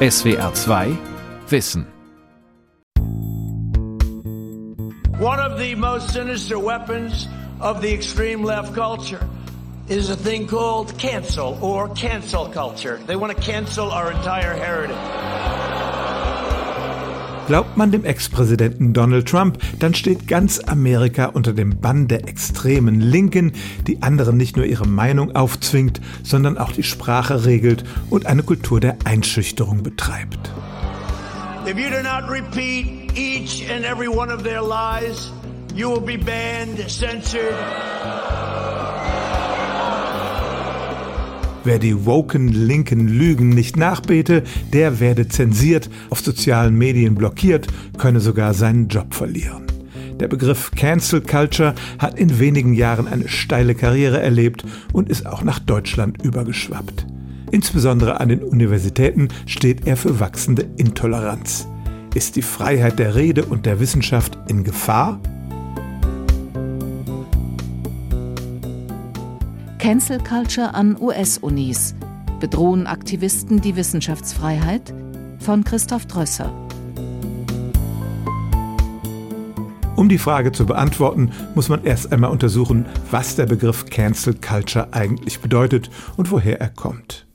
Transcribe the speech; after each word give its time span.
SWR 0.00 0.54
2 0.54 1.50
Wissen. 1.50 1.84
One 5.18 5.40
of 5.40 5.58
the 5.58 5.74
most 5.74 6.12
sinister 6.12 6.56
weapons 6.56 7.26
of 7.60 7.82
the 7.82 7.92
extreme 7.92 8.44
left 8.44 8.76
culture 8.76 9.28
is 9.88 10.08
a 10.08 10.14
thing 10.14 10.46
called 10.46 10.96
cancel 11.00 11.58
or 11.60 11.88
cancel 11.96 12.48
culture. 12.48 12.98
They 13.08 13.16
want 13.16 13.36
to 13.36 13.42
cancel 13.42 13.90
our 13.90 14.12
entire 14.12 14.54
heritage. 14.54 15.57
Glaubt 17.48 17.78
man 17.78 17.90
dem 17.90 18.04
Ex-Präsidenten 18.04 18.92
Donald 18.92 19.26
Trump, 19.26 19.56
dann 19.78 19.94
steht 19.94 20.28
ganz 20.28 20.60
Amerika 20.60 21.24
unter 21.24 21.54
dem 21.54 21.80
Bann 21.80 22.06
der 22.06 22.28
extremen 22.28 23.00
Linken, 23.00 23.52
die 23.86 24.02
anderen 24.02 24.36
nicht 24.36 24.58
nur 24.58 24.66
ihre 24.66 24.86
Meinung 24.86 25.34
aufzwingt, 25.34 25.98
sondern 26.22 26.58
auch 26.58 26.72
die 26.72 26.82
Sprache 26.82 27.46
regelt 27.46 27.84
und 28.10 28.26
eine 28.26 28.42
Kultur 28.42 28.80
der 28.80 28.98
Einschüchterung 29.04 29.82
betreibt. 29.82 30.52
If 31.66 31.78
you 31.78 31.88
do 31.88 32.02
not 32.02 32.30
repeat 32.30 33.16
each 33.16 33.64
and 33.74 33.82
every 33.82 34.08
one 34.08 34.30
of 34.30 34.42
their 34.42 34.60
lies, 34.60 35.32
you 35.74 35.88
will 35.88 36.02
be 36.02 36.18
banned, 36.18 36.78
censored. 36.86 37.56
Wer 41.68 41.78
die 41.78 42.06
woken 42.06 42.48
linken 42.48 43.08
Lügen 43.08 43.50
nicht 43.50 43.76
nachbete, 43.76 44.42
der 44.72 45.00
werde 45.00 45.28
zensiert, 45.28 45.90
auf 46.08 46.20
sozialen 46.20 46.74
Medien 46.78 47.14
blockiert, 47.14 47.66
könne 47.98 48.20
sogar 48.20 48.54
seinen 48.54 48.88
Job 48.88 49.12
verlieren. 49.12 49.66
Der 50.18 50.28
Begriff 50.28 50.70
Cancel 50.70 51.20
Culture 51.20 51.74
hat 51.98 52.18
in 52.18 52.38
wenigen 52.38 52.72
Jahren 52.72 53.06
eine 53.06 53.28
steile 53.28 53.74
Karriere 53.74 54.18
erlebt 54.18 54.64
und 54.94 55.10
ist 55.10 55.26
auch 55.26 55.42
nach 55.42 55.58
Deutschland 55.58 56.24
übergeschwappt. 56.24 57.06
Insbesondere 57.50 58.18
an 58.18 58.30
den 58.30 58.42
Universitäten 58.42 59.28
steht 59.44 59.86
er 59.86 59.98
für 59.98 60.20
wachsende 60.20 60.66
Intoleranz. 60.78 61.68
Ist 62.14 62.36
die 62.36 62.42
Freiheit 62.42 62.98
der 62.98 63.14
Rede 63.14 63.44
und 63.44 63.66
der 63.66 63.78
Wissenschaft 63.78 64.38
in 64.48 64.64
Gefahr? 64.64 65.20
Cancel 69.78 70.18
Culture 70.18 70.74
an 70.74 71.00
US-Unis. 71.00 71.94
Bedrohen 72.40 72.88
Aktivisten 72.88 73.60
die 73.60 73.76
Wissenschaftsfreiheit? 73.76 74.92
Von 75.38 75.62
Christoph 75.62 76.06
Drösser. 76.06 76.52
Um 79.94 80.08
die 80.08 80.18
Frage 80.18 80.50
zu 80.50 80.66
beantworten, 80.66 81.30
muss 81.54 81.68
man 81.68 81.84
erst 81.84 82.12
einmal 82.12 82.30
untersuchen, 82.30 82.86
was 83.12 83.36
der 83.36 83.46
Begriff 83.46 83.86
Cancel 83.86 84.34
Culture 84.34 84.88
eigentlich 84.90 85.38
bedeutet 85.38 85.90
und 86.16 86.32
woher 86.32 86.60
er 86.60 86.70
kommt. 86.70 87.26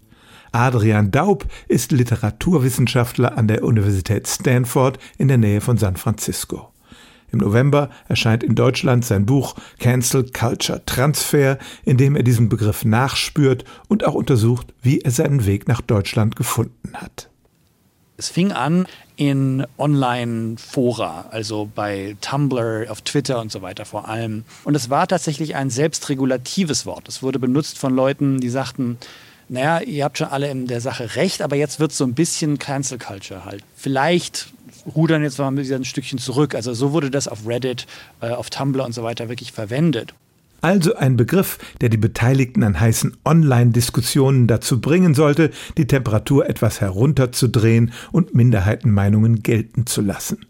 Adrian 0.51 1.11
Daub 1.11 1.45
ist 1.69 1.93
Literaturwissenschaftler 1.93 3.37
an 3.37 3.47
der 3.47 3.63
Universität 3.63 4.27
Stanford 4.27 4.99
in 5.17 5.29
der 5.29 5.37
Nähe 5.37 5.61
von 5.61 5.77
San 5.77 5.95
Francisco. 5.95 6.72
Im 7.33 7.39
November 7.39 7.89
erscheint 8.07 8.43
in 8.43 8.53
Deutschland 8.53 9.03
sein 9.03 9.25
Buch 9.25 9.55
Cancel 9.79 10.23
Culture 10.31 10.85
Transfer, 10.85 11.57
in 11.83 11.97
dem 11.97 12.15
er 12.15 12.21
diesen 12.21 12.47
Begriff 12.47 12.85
nachspürt 12.85 13.65
und 13.87 14.05
auch 14.05 14.13
untersucht, 14.13 14.67
wie 14.83 15.01
er 15.01 15.09
seinen 15.09 15.47
Weg 15.47 15.67
nach 15.67 15.81
Deutschland 15.81 16.35
gefunden 16.35 16.93
hat. 16.93 17.29
Es 18.17 18.29
fing 18.29 18.51
an 18.51 18.85
in 19.15 19.65
Online-Fora, 19.79 21.25
also 21.31 21.69
bei 21.73 22.15
Tumblr, 22.21 22.85
auf 22.89 23.01
Twitter 23.01 23.41
und 23.41 23.51
so 23.51 23.63
weiter 23.63 23.85
vor 23.85 24.07
allem. 24.07 24.43
Und 24.63 24.75
es 24.75 24.91
war 24.91 25.07
tatsächlich 25.07 25.55
ein 25.55 25.71
selbstregulatives 25.71 26.85
Wort. 26.85 27.09
Es 27.09 27.23
wurde 27.23 27.39
benutzt 27.39 27.79
von 27.79 27.95
Leuten, 27.95 28.39
die 28.39 28.49
sagten, 28.49 28.99
naja, 29.49 29.79
ihr 29.81 30.03
habt 30.03 30.19
schon 30.19 30.27
alle 30.27 30.51
in 30.51 30.67
der 30.67 30.81
Sache 30.81 31.15
recht, 31.15 31.41
aber 31.41 31.55
jetzt 31.55 31.79
wird 31.79 31.91
es 31.91 31.97
so 31.97 32.03
ein 32.03 32.13
bisschen 32.13 32.59
Cancel 32.59 32.99
Culture 32.99 33.43
halt. 33.43 33.63
Vielleicht 33.75 34.53
rudern 34.95 35.23
jetzt 35.23 35.37
mal 35.39 35.47
ein 35.47 35.85
Stückchen 35.85 36.19
zurück. 36.19 36.55
Also 36.55 36.73
so 36.73 36.91
wurde 36.91 37.11
das 37.11 37.27
auf 37.27 37.47
Reddit, 37.47 37.87
äh, 38.21 38.29
auf 38.29 38.49
Tumblr 38.49 38.83
und 38.83 38.93
so 38.93 39.03
weiter 39.03 39.29
wirklich 39.29 39.51
verwendet. 39.51 40.13
Also 40.63 40.95
ein 40.95 41.17
Begriff, 41.17 41.59
der 41.81 41.89
die 41.89 41.97
Beteiligten 41.97 42.63
an 42.63 42.79
heißen 42.79 43.17
Online-Diskussionen 43.25 44.47
dazu 44.47 44.79
bringen 44.79 45.13
sollte, 45.13 45.51
die 45.77 45.87
Temperatur 45.87 46.49
etwas 46.49 46.79
herunterzudrehen 46.79 47.91
und 48.13 48.33
Minderheitenmeinungen 48.33 49.43
gelten 49.43 49.85
zu 49.85 49.99
lassen. 49.99 50.45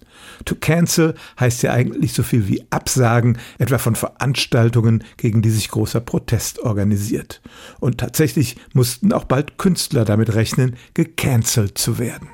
To 0.46 0.54
cancel 0.54 1.16
heißt 1.40 1.64
ja 1.64 1.74
eigentlich 1.74 2.14
so 2.14 2.22
viel 2.22 2.48
wie 2.48 2.64
absagen, 2.70 3.40
etwa 3.58 3.80
von 3.80 3.96
Veranstaltungen, 3.96 5.04
gegen 5.18 5.42
die 5.42 5.50
sich 5.50 5.70
großer 5.70 6.00
Protest 6.00 6.60
organisiert. 6.60 7.42
Und 7.80 7.98
tatsächlich 7.98 8.58
mussten 8.74 9.14
auch 9.14 9.24
bald 9.24 9.58
Künstler 9.58 10.06
damit 10.06 10.36
rechnen, 10.36 10.76
gecancelt 10.94 11.78
zu 11.78 11.98
werden. 11.98 12.28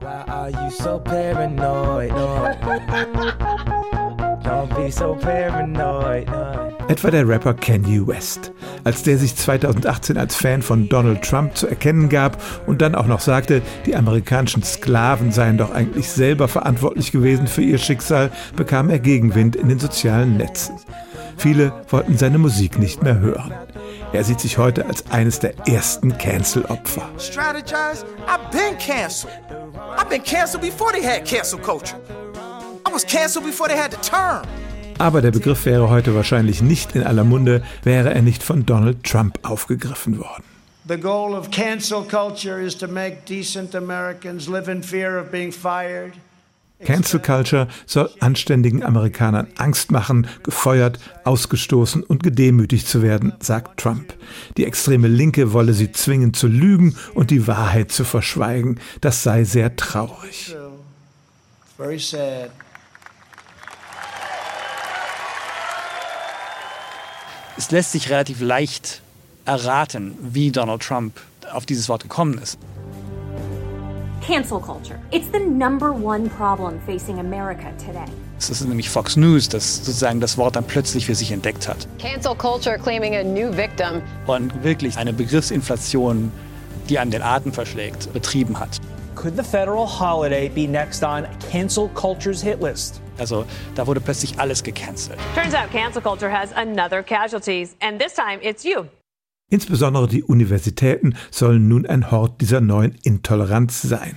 Why 0.00 0.24
are 0.28 0.50
you 0.50 0.70
so 0.70 0.98
paranoid? 0.98 2.10
Don't 4.44 4.74
be 4.76 4.90
so 4.90 5.14
paranoid. 5.14 6.28
Etwa 6.88 7.10
der 7.10 7.26
Rapper 7.26 7.54
Kanye 7.54 8.06
West. 8.06 8.52
Als 8.84 9.02
der 9.02 9.18
sich 9.18 9.34
2018 9.34 10.18
als 10.18 10.36
Fan 10.36 10.62
von 10.62 10.88
Donald 10.88 11.22
Trump 11.22 11.56
zu 11.56 11.66
erkennen 11.66 12.08
gab 12.08 12.40
und 12.66 12.82
dann 12.82 12.94
auch 12.94 13.06
noch 13.06 13.20
sagte, 13.20 13.62
die 13.86 13.96
amerikanischen 13.96 14.62
Sklaven 14.62 15.32
seien 15.32 15.58
doch 15.58 15.72
eigentlich 15.72 16.08
selber 16.10 16.46
verantwortlich 16.46 17.10
gewesen 17.10 17.46
für 17.46 17.62
ihr 17.62 17.78
Schicksal, 17.78 18.30
bekam 18.54 18.90
er 18.90 18.98
Gegenwind 18.98 19.56
in 19.56 19.68
den 19.68 19.78
sozialen 19.78 20.36
Netzen. 20.36 20.76
Viele 21.36 21.72
wollten 21.90 22.16
seine 22.16 22.38
Musik 22.38 22.78
nicht 22.78 23.02
mehr 23.02 23.18
hören. 23.18 23.52
Er 24.16 24.24
sieht 24.24 24.40
sich 24.40 24.56
heute 24.56 24.86
als 24.86 25.04
eines 25.10 25.40
der 25.40 25.52
ersten 25.68 26.16
Cancel-Opfer. 26.16 27.10
Strategize? 27.18 28.02
I've 28.26 28.50
been 28.50 28.78
canceled. 28.78 29.30
I've 29.98 30.08
been 30.08 30.22
canceled 30.22 30.62
before 30.62 30.90
they 30.90 31.04
had 31.04 31.26
cancel 31.26 31.58
culture. 31.58 31.98
I 32.88 32.90
was 32.90 33.04
canceled 33.04 33.44
before 33.44 33.68
they 33.68 33.76
had 33.76 33.90
the 33.90 33.98
term. 33.98 34.46
Aber 34.98 35.20
der 35.20 35.32
Begriff 35.32 35.66
wäre 35.66 35.90
heute 35.90 36.14
wahrscheinlich 36.14 36.62
nicht 36.62 36.96
in 36.96 37.02
aller 37.02 37.24
Munde, 37.24 37.62
wäre 37.82 38.14
er 38.14 38.22
nicht 38.22 38.42
von 38.42 38.64
Donald 38.64 39.04
Trump 39.04 39.38
aufgegriffen 39.42 40.18
worden. 40.18 40.44
The 40.88 40.96
goal 40.96 41.34
of 41.34 41.50
cancel 41.50 42.02
culture 42.02 42.58
is 42.58 42.74
to 42.78 42.88
make 42.88 43.26
decent 43.28 43.74
Americans 43.74 44.48
live 44.48 44.70
in 44.70 44.82
fear 44.82 45.20
of 45.20 45.30
being 45.30 45.52
fired. 45.52 46.14
Cancel 46.84 47.20
Culture 47.20 47.68
soll 47.86 48.10
anständigen 48.20 48.84
Amerikanern 48.84 49.48
Angst 49.56 49.90
machen, 49.90 50.26
gefeuert, 50.42 50.98
ausgestoßen 51.24 52.02
und 52.02 52.22
gedemütigt 52.22 52.86
zu 52.86 53.02
werden, 53.02 53.32
sagt 53.40 53.80
Trump. 53.80 54.14
Die 54.56 54.66
extreme 54.66 55.08
Linke 55.08 55.52
wolle 55.52 55.72
sie 55.72 55.90
zwingen 55.92 56.34
zu 56.34 56.48
lügen 56.48 56.96
und 57.14 57.30
die 57.30 57.46
Wahrheit 57.46 57.92
zu 57.92 58.04
verschweigen. 58.04 58.78
Das 59.00 59.22
sei 59.22 59.44
sehr 59.44 59.76
traurig. 59.76 60.54
Es 67.58 67.70
lässt 67.70 67.92
sich 67.92 68.10
relativ 68.10 68.40
leicht 68.42 69.00
erraten, 69.46 70.14
wie 70.20 70.50
Donald 70.50 70.82
Trump 70.82 71.18
auf 71.50 71.64
dieses 71.64 71.88
Wort 71.88 72.02
gekommen 72.02 72.38
ist. 72.38 72.58
Cancel 74.26 74.58
culture. 74.58 74.98
It's 75.12 75.28
the 75.30 75.38
number 75.38 75.92
one 75.92 76.28
problem 76.28 76.80
facing 76.80 77.20
America 77.20 77.70
today. 77.78 78.06
Es 78.38 78.50
ist 78.50 78.66
nämlich 78.66 78.90
Fox 78.90 79.16
News, 79.16 79.48
das 79.48 79.76
sozusagen 79.84 80.18
das 80.18 80.36
Wort 80.36 80.56
dann 80.56 80.64
plötzlich 80.64 81.06
für 81.06 81.14
sich 81.14 81.30
entdeckt 81.30 81.68
hat. 81.68 81.86
Cancel 82.00 82.34
culture 82.34 82.76
claiming 82.76 83.14
a 83.14 83.22
new 83.22 83.56
victim. 83.56 84.02
Und 84.26 84.64
wirklich 84.64 84.98
eine 84.98 85.12
Begriffsinflation, 85.12 86.32
die 86.88 86.98
einem 86.98 87.12
den 87.12 87.22
Atem 87.22 87.52
verschlägt, 87.52 88.12
betrieben 88.12 88.58
hat. 88.58 88.80
Could 89.14 89.36
the 89.36 89.44
federal 89.44 89.86
holiday 89.86 90.48
be 90.48 90.66
next 90.66 91.04
on 91.04 91.24
cancel 91.52 91.88
culture's 91.94 92.42
hit 92.42 92.60
list? 92.60 93.00
Also 93.18 93.44
da 93.76 93.86
wurde 93.86 94.00
plötzlich 94.00 94.40
alles 94.40 94.60
gecancelt. 94.60 95.20
Turns 95.36 95.54
out 95.54 95.70
cancel 95.70 96.02
culture 96.02 96.28
has 96.28 96.52
another 96.54 97.00
casualties 97.00 97.76
and 97.80 98.00
this 98.00 98.14
time 98.14 98.40
it's 98.42 98.64
you. 98.64 98.86
Insbesondere 99.48 100.08
die 100.08 100.24
Universitäten 100.24 101.14
sollen 101.30 101.68
nun 101.68 101.86
ein 101.86 102.10
Hort 102.10 102.40
dieser 102.40 102.60
neuen 102.60 102.96
Intoleranz 103.04 103.80
sein. 103.80 104.16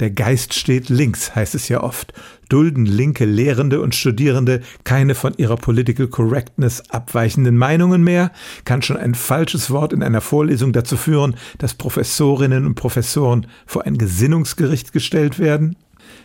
Der 0.00 0.10
Geist 0.10 0.52
steht 0.52 0.90
links, 0.90 1.34
heißt 1.34 1.54
es 1.54 1.70
ja 1.70 1.82
oft. 1.82 2.12
Dulden 2.50 2.84
linke 2.84 3.24
Lehrende 3.24 3.80
und 3.80 3.94
Studierende 3.94 4.60
keine 4.84 5.14
von 5.14 5.32
ihrer 5.38 5.56
Political 5.56 6.08
Correctness 6.08 6.82
abweichenden 6.90 7.56
Meinungen 7.56 8.04
mehr? 8.04 8.30
Kann 8.66 8.82
schon 8.82 8.98
ein 8.98 9.14
falsches 9.14 9.70
Wort 9.70 9.94
in 9.94 10.02
einer 10.02 10.20
Vorlesung 10.20 10.74
dazu 10.74 10.98
führen, 10.98 11.36
dass 11.56 11.72
Professorinnen 11.72 12.66
und 12.66 12.74
Professoren 12.74 13.46
vor 13.64 13.86
ein 13.86 13.96
Gesinnungsgericht 13.96 14.92
gestellt 14.92 15.38
werden? 15.38 15.76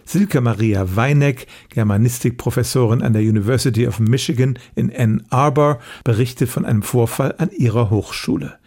Silke 0.06 0.42
Maria 0.42 0.96
Weineck, 0.96 1.48
Germanistikprofessorin 1.70 3.02
an 3.02 3.14
der 3.14 3.22
University 3.22 3.88
of 3.88 4.00
Michigan 4.00 4.58
in 4.76 4.96
Ann 4.96 5.24
Arbor, 5.30 5.80
berichtet 6.04 6.50
von 6.50 6.66
einem 6.66 6.84
Vorfall 6.84 7.36
an 7.38 7.50
ihrer 7.52 7.90
Hochschule. 7.90 8.58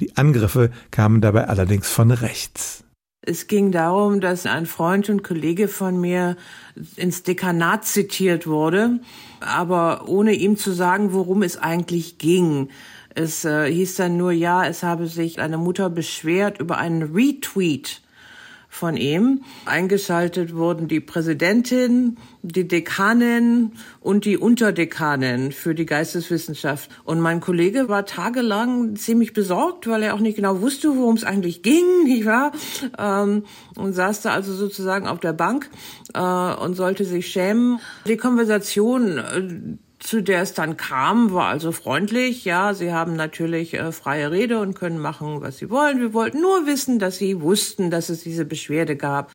Die 0.00 0.16
Angriffe 0.16 0.70
kamen 0.90 1.20
dabei 1.20 1.48
allerdings 1.48 1.88
von 1.88 2.10
rechts. 2.10 2.84
Es 3.26 3.46
ging 3.46 3.72
darum, 3.72 4.20
dass 4.20 4.44
ein 4.44 4.66
Freund 4.66 5.08
und 5.08 5.24
Kollege 5.24 5.66
von 5.68 5.98
mir 5.98 6.36
ins 6.96 7.22
Dekanat 7.22 7.86
zitiert 7.86 8.46
wurde, 8.46 9.00
aber 9.40 10.08
ohne 10.08 10.34
ihm 10.34 10.58
zu 10.58 10.72
sagen, 10.72 11.14
worum 11.14 11.42
es 11.42 11.56
eigentlich 11.56 12.18
ging. 12.18 12.68
Es 13.14 13.46
äh, 13.46 13.72
hieß 13.72 13.94
dann 13.94 14.18
nur, 14.18 14.32
ja, 14.32 14.66
es 14.66 14.82
habe 14.82 15.06
sich 15.06 15.40
eine 15.40 15.56
Mutter 15.56 15.88
beschwert 15.88 16.60
über 16.60 16.76
einen 16.76 17.14
Retweet 17.14 18.02
von 18.74 18.96
ihm. 18.96 19.42
Eingeschaltet 19.66 20.56
wurden 20.56 20.88
die 20.88 20.98
Präsidentin, 20.98 22.16
die 22.42 22.66
Dekanin 22.66 23.72
und 24.00 24.24
die 24.24 24.36
Unterdekanin 24.36 25.52
für 25.52 25.76
die 25.76 25.86
Geisteswissenschaft. 25.86 26.90
Und 27.04 27.20
mein 27.20 27.40
Kollege 27.40 27.88
war 27.88 28.04
tagelang 28.04 28.96
ziemlich 28.96 29.32
besorgt, 29.32 29.86
weil 29.86 30.02
er 30.02 30.14
auch 30.14 30.18
nicht 30.18 30.34
genau 30.34 30.60
wusste, 30.60 30.96
worum 30.96 31.14
es 31.14 31.22
eigentlich 31.22 31.62
ging, 31.62 31.84
nicht 32.04 32.26
wahr? 32.26 32.50
Ähm, 32.98 33.44
und 33.76 33.92
saß 33.92 34.22
da 34.22 34.32
also 34.32 34.52
sozusagen 34.52 35.06
auf 35.06 35.20
der 35.20 35.34
Bank 35.34 35.70
äh, 36.12 36.18
und 36.20 36.74
sollte 36.74 37.04
sich 37.04 37.28
schämen. 37.28 37.78
Die 38.08 38.16
Konversation 38.16 39.18
äh, 39.18 39.78
zu 40.04 40.22
der 40.22 40.42
es 40.42 40.52
dann 40.52 40.76
kam, 40.76 41.32
war 41.32 41.46
also 41.46 41.72
freundlich. 41.72 42.44
Ja, 42.44 42.74
sie 42.74 42.92
haben 42.92 43.16
natürlich 43.16 43.74
äh, 43.74 43.90
freie 43.90 44.30
Rede 44.30 44.60
und 44.60 44.74
können 44.74 44.98
machen, 44.98 45.40
was 45.40 45.58
sie 45.58 45.70
wollen. 45.70 45.98
Wir 46.00 46.12
wollten 46.12 46.40
nur 46.40 46.66
wissen, 46.66 46.98
dass 46.98 47.16
sie 47.16 47.40
wussten, 47.40 47.90
dass 47.90 48.10
es 48.10 48.22
diese 48.22 48.44
Beschwerde 48.44 48.96
gab. 48.96 49.32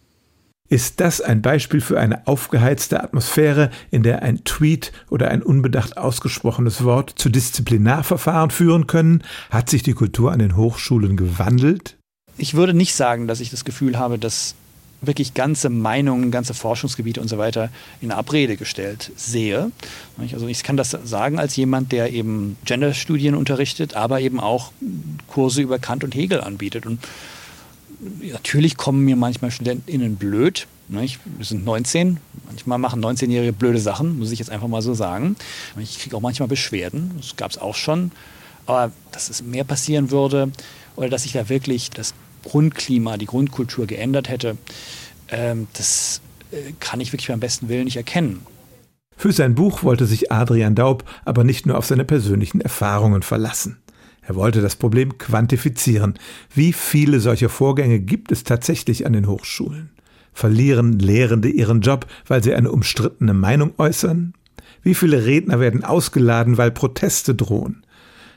Ist 0.69 1.00
das 1.00 1.19
ein 1.19 1.42
Beispiel 1.42 1.81
für 1.81 2.00
eine 2.00 2.27
aufgeheizte 2.27 3.04
Atmosphäre, 3.04 3.71
in 3.89 4.04
der 4.04 4.21
ein 4.21 4.44
Tweet 4.44 4.92
oder 5.10 5.31
ein 5.31 5.42
unbedacht 5.42 5.98
ausgesprochenes 5.98 6.83
Wort 6.83 7.13
zu 7.16 7.30
Disziplinarverfahren 7.30 8.51
führen 8.51 8.86
können? 8.86 9.24
Hat 9.50 9.71
sich 9.71 9.81
die 9.81 9.94
Kultur 9.94 10.31
an 10.31 10.38
den 10.38 10.56
Hochschulen 10.56 11.18
gewandelt? 11.18 11.98
Ich 12.38 12.54
würde 12.54 12.75
nicht 12.75 12.94
sagen, 12.94 13.27
dass 13.27 13.39
ich 13.39 13.50
das 13.50 13.66
Gefühl 13.66 13.98
habe, 13.98 14.19
dass 14.19 14.54
wirklich 15.01 15.33
ganze 15.33 15.69
Meinungen, 15.69 16.31
ganze 16.31 16.53
Forschungsgebiete 16.53 17.21
und 17.21 17.27
so 17.29 17.37
weiter 17.37 17.69
in 18.01 18.11
Abrede 18.11 18.57
gestellt 18.57 19.11
sehe. 19.15 19.71
Also 20.33 20.47
ich 20.47 20.63
kann 20.63 20.77
das 20.77 20.91
sagen 20.91 21.39
als 21.39 21.55
jemand, 21.55 21.91
der 21.91 22.11
eben 22.11 22.57
Genderstudien 22.65 23.35
unterrichtet, 23.35 23.95
aber 23.95 24.19
eben 24.19 24.39
auch 24.39 24.71
Kurse 25.27 25.61
über 25.61 25.79
Kant 25.79 26.03
und 26.03 26.15
Hegel 26.15 26.41
anbietet. 26.41 26.85
Und 26.85 26.99
natürlich 28.21 28.77
kommen 28.77 29.05
mir 29.05 29.15
manchmal 29.15 29.51
StudentInnen 29.51 30.17
blöd. 30.17 30.67
Wir 30.89 31.07
sind 31.41 31.65
19, 31.65 32.17
manchmal 32.47 32.79
machen 32.79 33.03
19-Jährige 33.03 33.53
blöde 33.53 33.79
Sachen, 33.79 34.17
muss 34.17 34.31
ich 34.31 34.39
jetzt 34.39 34.49
einfach 34.49 34.67
mal 34.67 34.81
so 34.81 34.95
sagen. 34.95 35.35
Ich 35.79 35.99
kriege 35.99 36.17
auch 36.17 36.21
manchmal 36.21 36.47
Beschwerden, 36.47 37.11
das 37.17 37.35
gab 37.35 37.51
es 37.51 37.57
auch 37.57 37.75
schon. 37.75 38.11
Aber 38.65 38.91
dass 39.11 39.29
es 39.29 39.43
mehr 39.43 39.63
passieren 39.63 40.11
würde 40.11 40.51
oder 40.95 41.09
dass 41.09 41.25
ich 41.25 41.31
da 41.31 41.47
wirklich 41.47 41.89
das 41.91 42.13
Grundklima, 42.44 43.18
die 43.18 43.25
Grundkultur 43.25 43.88
geändert 43.88 44.30
hätte, 44.30 44.57
ähm, 45.30 45.68
das 45.74 46.21
äh, 46.51 46.74
kann 46.80 47.01
ich 47.01 47.13
wirklich 47.13 47.27
beim 47.27 47.39
besten 47.39 47.69
Willen 47.69 47.86
nicht 47.86 47.97
erkennen. 47.97 48.45
Für 49.15 49.31
sein 49.31 49.56
Buch 49.56 49.83
wollte 49.83 50.06
sich 50.06 50.31
Adrian 50.31 50.75
Daub 50.75 51.03
aber 51.25 51.44
nicht 51.44 51.65
nur 51.65 51.77
auf 51.77 51.86
seine 51.86 52.06
persönlichen 52.06 52.62
Erfahrungen 52.62 53.21
verlassen. 53.21 53.80
Er 54.21 54.36
wollte 54.36 54.62
das 54.62 54.75
Problem 54.75 55.18
quantifizieren. 55.18 56.18
Wie 56.53 56.71
viele 56.71 57.19
solcher 57.19 57.50
Vorgänge 57.50 58.00
gibt 58.00 58.31
es 58.31 58.44
tatsächlich 58.44 59.06
an 59.06 59.13
den 59.13 59.27
Hochschulen? 59.27 59.89
Verlieren 60.33 61.00
Lehrende 61.00 61.50
ihren 61.50 61.81
Job, 61.81 62.06
weil 62.27 62.44
sie 62.44 62.53
eine 62.53 62.71
umstrittene 62.71 63.33
Meinung 63.33 63.74
äußern? 63.77 64.33
Wie 64.83 64.95
viele 64.95 65.25
Redner 65.25 65.59
werden 65.59 65.83
ausgeladen, 65.83 66.57
weil 66.57 66.71
Proteste 66.71 67.35
drohen? 67.35 67.83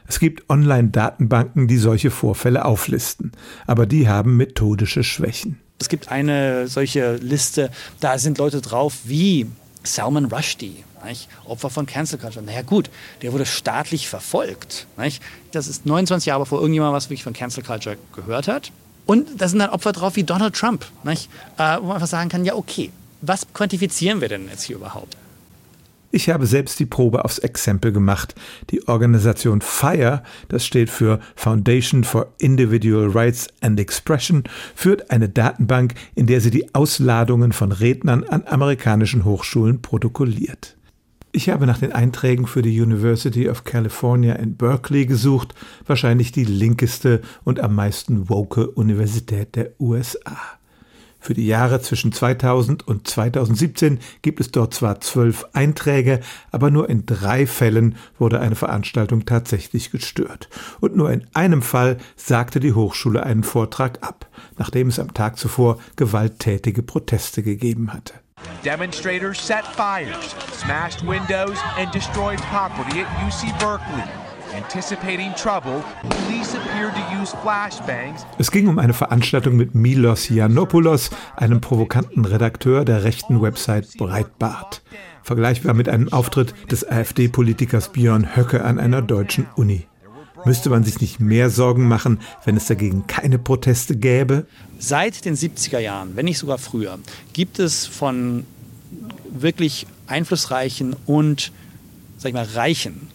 Es 0.06 0.18
gibt 0.18 0.48
Online-Datenbanken, 0.50 1.68
die 1.68 1.78
solche 1.78 2.10
Vorfälle 2.10 2.64
auflisten, 2.64 3.32
aber 3.66 3.86
die 3.86 4.08
haben 4.08 4.36
methodische 4.36 5.04
Schwächen. 5.04 5.58
Es 5.78 5.88
gibt 5.88 6.10
eine 6.10 6.68
solche 6.68 7.16
Liste, 7.16 7.70
da 8.00 8.18
sind 8.18 8.38
Leute 8.38 8.60
drauf 8.60 8.98
wie 9.04 9.46
Salman 9.84 10.26
Rushdie, 10.26 10.84
nicht? 11.04 11.28
Opfer 11.44 11.70
von 11.70 11.86
Cancel 11.86 12.18
Culture. 12.18 12.44
Naja 12.44 12.62
gut, 12.62 12.90
der 13.22 13.32
wurde 13.32 13.46
staatlich 13.46 14.08
verfolgt. 14.08 14.86
Nicht? 14.96 15.22
Das 15.50 15.66
ist 15.66 15.86
29 15.86 16.26
Jahre 16.26 16.40
bevor 16.40 16.60
irgendjemand 16.60 16.92
was 16.94 17.06
wirklich 17.06 17.24
von 17.24 17.32
Cancel 17.32 17.64
Culture 17.64 17.96
gehört 18.14 18.48
hat. 18.48 18.70
Und 19.06 19.40
da 19.40 19.48
sind 19.48 19.58
dann 19.58 19.70
Opfer 19.70 19.92
drauf 19.92 20.14
wie 20.16 20.22
Donald 20.22 20.54
Trump, 20.54 20.86
nicht? 21.02 21.28
Äh, 21.58 21.78
wo 21.80 21.86
man 21.86 21.96
einfach 21.96 22.06
sagen 22.06 22.28
kann, 22.28 22.44
ja 22.44 22.54
okay, 22.54 22.90
was 23.20 23.52
quantifizieren 23.52 24.20
wir 24.20 24.28
denn 24.28 24.48
jetzt 24.48 24.62
hier 24.62 24.76
überhaupt? 24.76 25.16
Ich 26.14 26.28
habe 26.28 26.46
selbst 26.46 26.78
die 26.78 26.84
Probe 26.84 27.24
aufs 27.24 27.38
Exempel 27.38 27.90
gemacht. 27.90 28.34
Die 28.68 28.86
Organisation 28.86 29.62
FIRE, 29.62 30.22
das 30.48 30.66
steht 30.66 30.90
für 30.90 31.20
Foundation 31.34 32.04
for 32.04 32.34
Individual 32.36 33.08
Rights 33.08 33.48
and 33.62 33.80
Expression, 33.80 34.44
führt 34.74 35.10
eine 35.10 35.30
Datenbank, 35.30 35.94
in 36.14 36.26
der 36.26 36.42
sie 36.42 36.50
die 36.50 36.74
Ausladungen 36.74 37.52
von 37.52 37.72
Rednern 37.72 38.24
an 38.24 38.44
amerikanischen 38.46 39.24
Hochschulen 39.24 39.80
protokolliert. 39.80 40.76
Ich 41.32 41.48
habe 41.48 41.66
nach 41.66 41.78
den 41.78 41.92
Einträgen 41.92 42.46
für 42.46 42.60
die 42.60 42.78
University 42.78 43.48
of 43.48 43.64
California 43.64 44.34
in 44.34 44.56
Berkeley 44.56 45.06
gesucht, 45.06 45.54
wahrscheinlich 45.86 46.30
die 46.30 46.44
linkeste 46.44 47.22
und 47.42 47.58
am 47.58 47.74
meisten 47.74 48.28
woke 48.28 48.68
Universität 48.68 49.56
der 49.56 49.70
USA. 49.80 50.36
Für 51.22 51.34
die 51.34 51.46
Jahre 51.46 51.80
zwischen 51.80 52.10
2000 52.10 52.88
und 52.88 53.06
2017 53.06 54.00
gibt 54.22 54.40
es 54.40 54.50
dort 54.50 54.74
zwar 54.74 55.00
zwölf 55.00 55.46
Einträge, 55.52 56.18
aber 56.50 56.72
nur 56.72 56.90
in 56.90 57.06
drei 57.06 57.46
Fällen 57.46 57.94
wurde 58.18 58.40
eine 58.40 58.56
Veranstaltung 58.56 59.24
tatsächlich 59.24 59.92
gestört. 59.92 60.48
Und 60.80 60.96
nur 60.96 61.12
in 61.12 61.24
einem 61.32 61.62
Fall 61.62 61.98
sagte 62.16 62.58
die 62.58 62.72
Hochschule 62.72 63.22
einen 63.22 63.44
Vortrag 63.44 64.02
ab, 64.02 64.28
nachdem 64.58 64.88
es 64.88 64.98
am 64.98 65.14
Tag 65.14 65.38
zuvor 65.38 65.78
gewalttätige 65.94 66.82
Proteste 66.82 67.44
gegeben 67.44 67.92
hatte. 67.92 68.14
Demonstrators 68.64 69.38
set 69.38 69.64
fires, 69.64 70.34
smashed 70.58 71.06
windows 71.06 71.56
and 71.78 71.94
destroyed 71.94 72.40
property 72.50 73.00
at 73.00 73.06
UC 73.24 73.56
Berkeley. 73.60 74.21
Es 78.38 78.50
ging 78.50 78.68
um 78.68 78.78
eine 78.78 78.92
Veranstaltung 78.92 79.56
mit 79.56 79.74
Milos 79.74 80.28
Yiannopoulos, 80.28 81.10
einem 81.36 81.60
provokanten 81.60 82.24
Redakteur 82.24 82.84
der 82.84 83.04
rechten 83.04 83.40
Website 83.40 83.96
Breitbart. 83.96 84.82
Vergleichbar 85.22 85.72
mit 85.72 85.88
einem 85.88 86.12
Auftritt 86.12 86.54
des 86.70 86.86
AfD-Politikers 86.86 87.92
Björn 87.92 88.36
Höcke 88.36 88.64
an 88.64 88.78
einer 88.78 89.00
deutschen 89.00 89.46
Uni. 89.56 89.86
Müsste 90.44 90.68
man 90.70 90.84
sich 90.84 91.00
nicht 91.00 91.20
mehr 91.20 91.48
Sorgen 91.48 91.88
machen, 91.88 92.20
wenn 92.44 92.56
es 92.56 92.66
dagegen 92.66 93.06
keine 93.06 93.38
Proteste 93.38 93.96
gäbe? 93.96 94.46
Seit 94.78 95.24
den 95.24 95.36
70er 95.36 95.78
Jahren, 95.78 96.16
wenn 96.16 96.24
nicht 96.24 96.38
sogar 96.38 96.58
früher, 96.58 96.98
gibt 97.32 97.58
es 97.58 97.86
von 97.86 98.44
wirklich 99.30 99.86
einflussreichen 100.08 100.94
und 101.06 101.52
sag 102.18 102.30
ich 102.30 102.34
mal, 102.34 102.44
reichen 102.54 103.11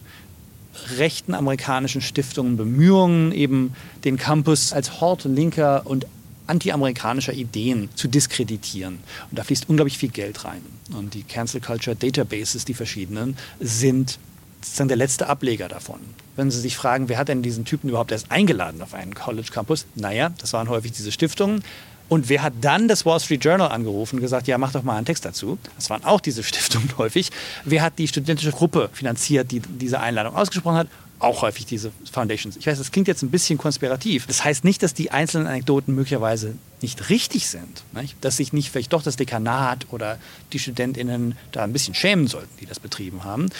rechten 0.96 1.34
amerikanischen 1.34 2.00
Stiftungen 2.00 2.56
Bemühungen, 2.56 3.32
eben 3.32 3.74
den 4.04 4.16
Campus 4.16 4.72
als 4.72 5.00
Hort 5.00 5.24
linker 5.24 5.86
und 5.86 6.06
anti-amerikanischer 6.46 7.34
Ideen 7.34 7.90
zu 7.94 8.08
diskreditieren. 8.08 8.98
Und 9.30 9.38
da 9.38 9.44
fließt 9.44 9.68
unglaublich 9.68 9.98
viel 9.98 10.08
Geld 10.08 10.44
rein. 10.44 10.62
Und 10.96 11.14
die 11.14 11.22
Cancel 11.22 11.60
Culture 11.60 11.94
Databases, 11.94 12.64
die 12.64 12.74
verschiedenen, 12.74 13.36
sind 13.60 14.18
sozusagen 14.62 14.88
der 14.88 14.96
letzte 14.96 15.28
Ableger 15.28 15.68
davon. 15.68 16.00
Wenn 16.36 16.50
Sie 16.50 16.60
sich 16.60 16.76
fragen, 16.76 17.08
wer 17.08 17.18
hat 17.18 17.28
denn 17.28 17.42
diesen 17.42 17.64
Typen 17.64 17.88
überhaupt 17.90 18.12
erst 18.12 18.30
eingeladen 18.30 18.80
auf 18.82 18.94
einen 18.94 19.14
College 19.14 19.50
Campus? 19.52 19.86
Naja, 19.94 20.32
das 20.38 20.52
waren 20.52 20.68
häufig 20.68 20.92
diese 20.92 21.12
Stiftungen. 21.12 21.62
Und 22.08 22.28
wer 22.28 22.42
hat 22.42 22.54
dann 22.60 22.88
das 22.88 23.04
Wall 23.04 23.20
Street 23.20 23.44
Journal 23.44 23.70
angerufen 23.70 24.16
und 24.16 24.22
gesagt, 24.22 24.46
ja, 24.46 24.56
mach 24.56 24.72
doch 24.72 24.82
mal 24.82 24.96
einen 24.96 25.06
Text 25.06 25.24
dazu? 25.24 25.58
Das 25.76 25.90
waren 25.90 26.04
auch 26.04 26.20
diese 26.20 26.42
Stiftungen 26.44 26.90
häufig. 26.98 27.30
Wer 27.64 27.82
hat 27.82 27.98
die 27.98 28.08
studentische 28.08 28.52
Gruppe 28.52 28.90
finanziert, 28.92 29.50
die 29.50 29.60
diese 29.60 30.00
Einladung 30.00 30.34
ausgesprochen 30.34 30.76
hat? 30.76 30.88
Auch 31.20 31.42
häufig 31.42 31.66
diese 31.66 31.90
Foundations. 32.10 32.56
Ich 32.56 32.66
weiß, 32.66 32.78
das 32.78 32.92
klingt 32.92 33.08
jetzt 33.08 33.22
ein 33.22 33.30
bisschen 33.30 33.58
konspirativ. 33.58 34.26
Das 34.26 34.44
heißt 34.44 34.64
nicht, 34.64 34.84
dass 34.84 34.94
die 34.94 35.10
einzelnen 35.10 35.48
Anekdoten 35.48 35.94
möglicherweise 35.94 36.54
nicht 36.80 37.10
richtig 37.10 37.48
sind. 37.48 37.82
Nicht? 37.92 38.16
Dass 38.20 38.36
sich 38.36 38.52
nicht 38.52 38.70
vielleicht 38.70 38.92
doch 38.92 39.02
das 39.02 39.16
Dekanat 39.16 39.86
oder 39.90 40.18
die 40.52 40.60
StudentInnen 40.60 41.36
da 41.50 41.64
ein 41.64 41.72
bisschen 41.72 41.94
schämen 41.94 42.28
sollten, 42.28 42.56
die 42.60 42.66
das 42.66 42.78
betrieben 42.78 43.24
haben. 43.24 43.50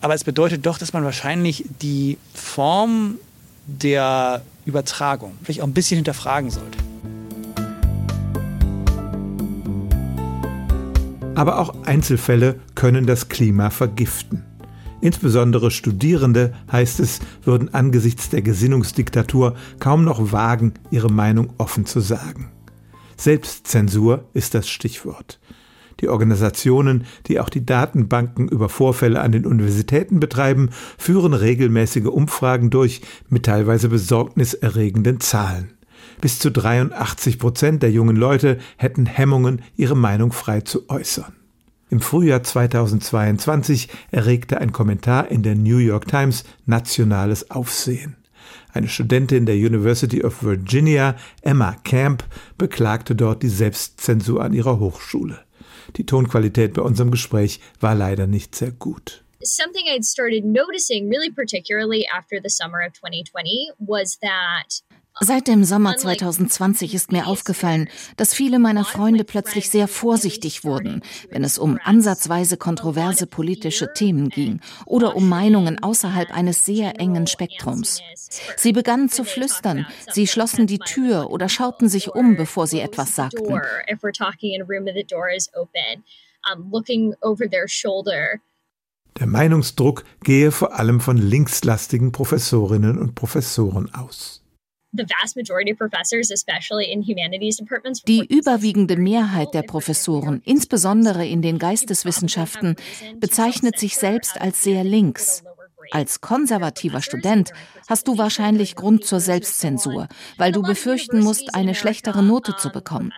Aber 0.00 0.14
es 0.14 0.24
bedeutet 0.24 0.64
doch, 0.64 0.78
dass 0.78 0.94
man 0.94 1.04
wahrscheinlich 1.04 1.66
die 1.82 2.16
Form 2.34 3.18
der 3.66 4.42
Übertragung 4.64 5.36
vielleicht 5.42 5.60
auch 5.60 5.66
ein 5.66 5.74
bisschen 5.74 5.96
hinterfragen 5.96 6.50
sollte. 6.50 6.78
Aber 11.34 11.58
auch 11.58 11.84
Einzelfälle 11.84 12.60
können 12.74 13.06
das 13.06 13.28
Klima 13.28 13.70
vergiften. 13.70 14.44
Insbesondere 15.00 15.70
Studierende, 15.70 16.52
heißt 16.70 17.00
es, 17.00 17.20
würden 17.42 17.72
angesichts 17.72 18.28
der 18.28 18.42
Gesinnungsdiktatur 18.42 19.56
kaum 19.80 20.04
noch 20.04 20.32
wagen, 20.32 20.74
ihre 20.90 21.10
Meinung 21.10 21.54
offen 21.58 21.86
zu 21.86 22.00
sagen. 22.00 22.52
Selbstzensur 23.16 24.28
ist 24.34 24.54
das 24.54 24.68
Stichwort. 24.68 25.40
Die 26.00 26.08
Organisationen, 26.08 27.04
die 27.26 27.40
auch 27.40 27.48
die 27.48 27.64
Datenbanken 27.64 28.48
über 28.48 28.68
Vorfälle 28.68 29.20
an 29.20 29.32
den 29.32 29.46
Universitäten 29.46 30.20
betreiben, 30.20 30.70
führen 30.98 31.32
regelmäßige 31.32 32.06
Umfragen 32.06 32.70
durch 32.70 33.00
mit 33.28 33.46
teilweise 33.46 33.88
besorgniserregenden 33.88 35.20
Zahlen. 35.20 35.72
Bis 36.20 36.38
zu 36.38 36.50
83 36.50 37.38
Prozent 37.38 37.82
der 37.82 37.90
jungen 37.90 38.16
Leute 38.16 38.58
hätten 38.76 39.06
Hemmungen, 39.06 39.62
ihre 39.76 39.96
Meinung 39.96 40.32
frei 40.32 40.60
zu 40.60 40.88
äußern. 40.88 41.34
Im 41.90 42.00
Frühjahr 42.00 42.42
2022 42.42 43.88
erregte 44.10 44.58
ein 44.58 44.72
Kommentar 44.72 45.30
in 45.30 45.42
der 45.42 45.54
New 45.54 45.76
York 45.76 46.08
Times 46.08 46.44
nationales 46.64 47.50
Aufsehen. 47.50 48.16
Eine 48.72 48.88
Studentin 48.88 49.44
der 49.44 49.56
University 49.56 50.24
of 50.24 50.42
Virginia, 50.42 51.16
Emma 51.42 51.76
Camp, 51.84 52.24
beklagte 52.56 53.14
dort 53.14 53.42
die 53.42 53.50
Selbstzensur 53.50 54.42
an 54.42 54.54
ihrer 54.54 54.80
Hochschule. 54.80 55.40
Die 55.96 56.06
Tonqualität 56.06 56.72
bei 56.72 56.82
unserem 56.82 57.10
Gespräch 57.10 57.60
war 57.80 57.94
leider 57.94 58.26
nicht 58.26 58.54
sehr 58.54 58.72
gut. 58.72 59.22
Something 59.44 59.86
I'd 59.88 60.04
started 60.04 60.44
noticing 60.44 61.10
really 61.10 61.30
particularly 61.30 62.06
after 62.16 62.40
the 62.42 62.48
summer 62.48 62.78
of 62.86 62.92
2020 62.94 63.72
was 63.78 64.18
that 64.20 64.80
Seit 65.20 65.46
dem 65.46 65.62
Sommer 65.64 65.96
2020 65.96 66.94
ist 66.94 67.12
mir 67.12 67.26
aufgefallen, 67.26 67.88
dass 68.16 68.34
viele 68.34 68.58
meiner 68.58 68.84
Freunde 68.84 69.24
plötzlich 69.24 69.68
sehr 69.68 69.86
vorsichtig 69.86 70.64
wurden, 70.64 71.02
wenn 71.30 71.44
es 71.44 71.58
um 71.58 71.78
ansatzweise 71.84 72.56
kontroverse 72.56 73.26
politische 73.26 73.92
Themen 73.92 74.30
ging 74.30 74.60
oder 74.86 75.14
um 75.14 75.28
Meinungen 75.28 75.82
außerhalb 75.82 76.30
eines 76.30 76.64
sehr 76.64 76.98
engen 76.98 77.26
Spektrums. 77.26 78.00
Sie 78.56 78.72
begannen 78.72 79.10
zu 79.10 79.24
flüstern, 79.24 79.86
sie 80.10 80.26
schlossen 80.26 80.66
die 80.66 80.78
Tür 80.78 81.30
oder 81.30 81.48
schauten 81.48 81.88
sich 81.88 82.14
um, 82.14 82.36
bevor 82.36 82.66
sie 82.66 82.80
etwas 82.80 83.14
sagten. 83.14 83.60
Der 89.18 89.26
Meinungsdruck 89.26 90.04
gehe 90.24 90.50
vor 90.50 90.78
allem 90.78 91.00
von 91.00 91.18
linkslastigen 91.18 92.12
Professorinnen 92.12 92.98
und 92.98 93.14
Professoren 93.14 93.92
aus. 93.94 94.41
Die 98.06 98.26
überwiegende 98.26 98.96
Mehrheit 98.96 99.54
der 99.54 99.62
Professoren, 99.62 100.42
insbesondere 100.44 101.26
in 101.26 101.40
den 101.40 101.58
Geisteswissenschaften, 101.58 102.76
bezeichnet 103.18 103.78
sich 103.78 103.96
selbst 103.96 104.38
als 104.38 104.62
sehr 104.62 104.84
links. 104.84 105.42
Als 105.90 106.20
konservativer 106.20 107.02
Student 107.02 107.52
hast 107.88 108.06
du 108.08 108.16
wahrscheinlich 108.16 108.76
Grund 108.76 109.04
zur 109.04 109.20
Selbstzensur, 109.20 110.08
weil 110.38 110.52
du 110.52 110.62
befürchten 110.62 111.20
musst, 111.20 111.54
eine 111.54 111.74
schlechtere 111.74 112.22
Note 112.22 112.56
zu 112.56 112.70
bekommen. 112.70 113.12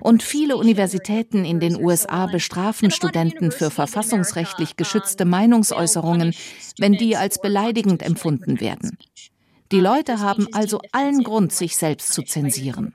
Und 0.00 0.22
viele 0.22 0.56
Universitäten 0.56 1.44
in 1.44 1.60
den 1.60 1.82
USA 1.82 2.26
bestrafen 2.26 2.90
Studenten 2.90 3.50
für 3.50 3.70
verfassungsrechtlich 3.70 4.76
geschützte 4.76 5.24
Meinungsäußerungen, 5.24 6.34
wenn 6.78 6.92
die 6.92 7.16
als 7.16 7.40
beleidigend 7.40 8.02
empfunden 8.02 8.60
werden. 8.60 8.96
Die 9.70 9.80
Leute 9.80 10.20
haben 10.20 10.48
also 10.52 10.80
allen 10.92 11.22
Grund, 11.22 11.52
sich 11.52 11.76
selbst 11.76 12.12
zu 12.12 12.22
zensieren. 12.22 12.94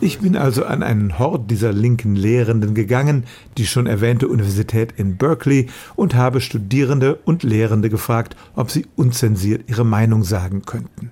Ich 0.00 0.18
bin 0.20 0.36
also 0.36 0.64
an 0.64 0.82
einen 0.82 1.18
Hort 1.18 1.50
dieser 1.50 1.72
linken 1.72 2.16
Lehrenden 2.16 2.74
gegangen, 2.74 3.26
die 3.58 3.66
schon 3.66 3.86
erwähnte 3.86 4.28
Universität 4.28 4.92
in 4.96 5.18
Berkeley, 5.18 5.68
und 5.96 6.14
habe 6.14 6.40
Studierende 6.40 7.16
und 7.16 7.42
Lehrende 7.42 7.90
gefragt, 7.90 8.36
ob 8.56 8.70
sie 8.70 8.86
unzensiert 8.96 9.68
ihre 9.68 9.84
Meinung 9.84 10.24
sagen 10.24 10.62
könnten. 10.62 11.10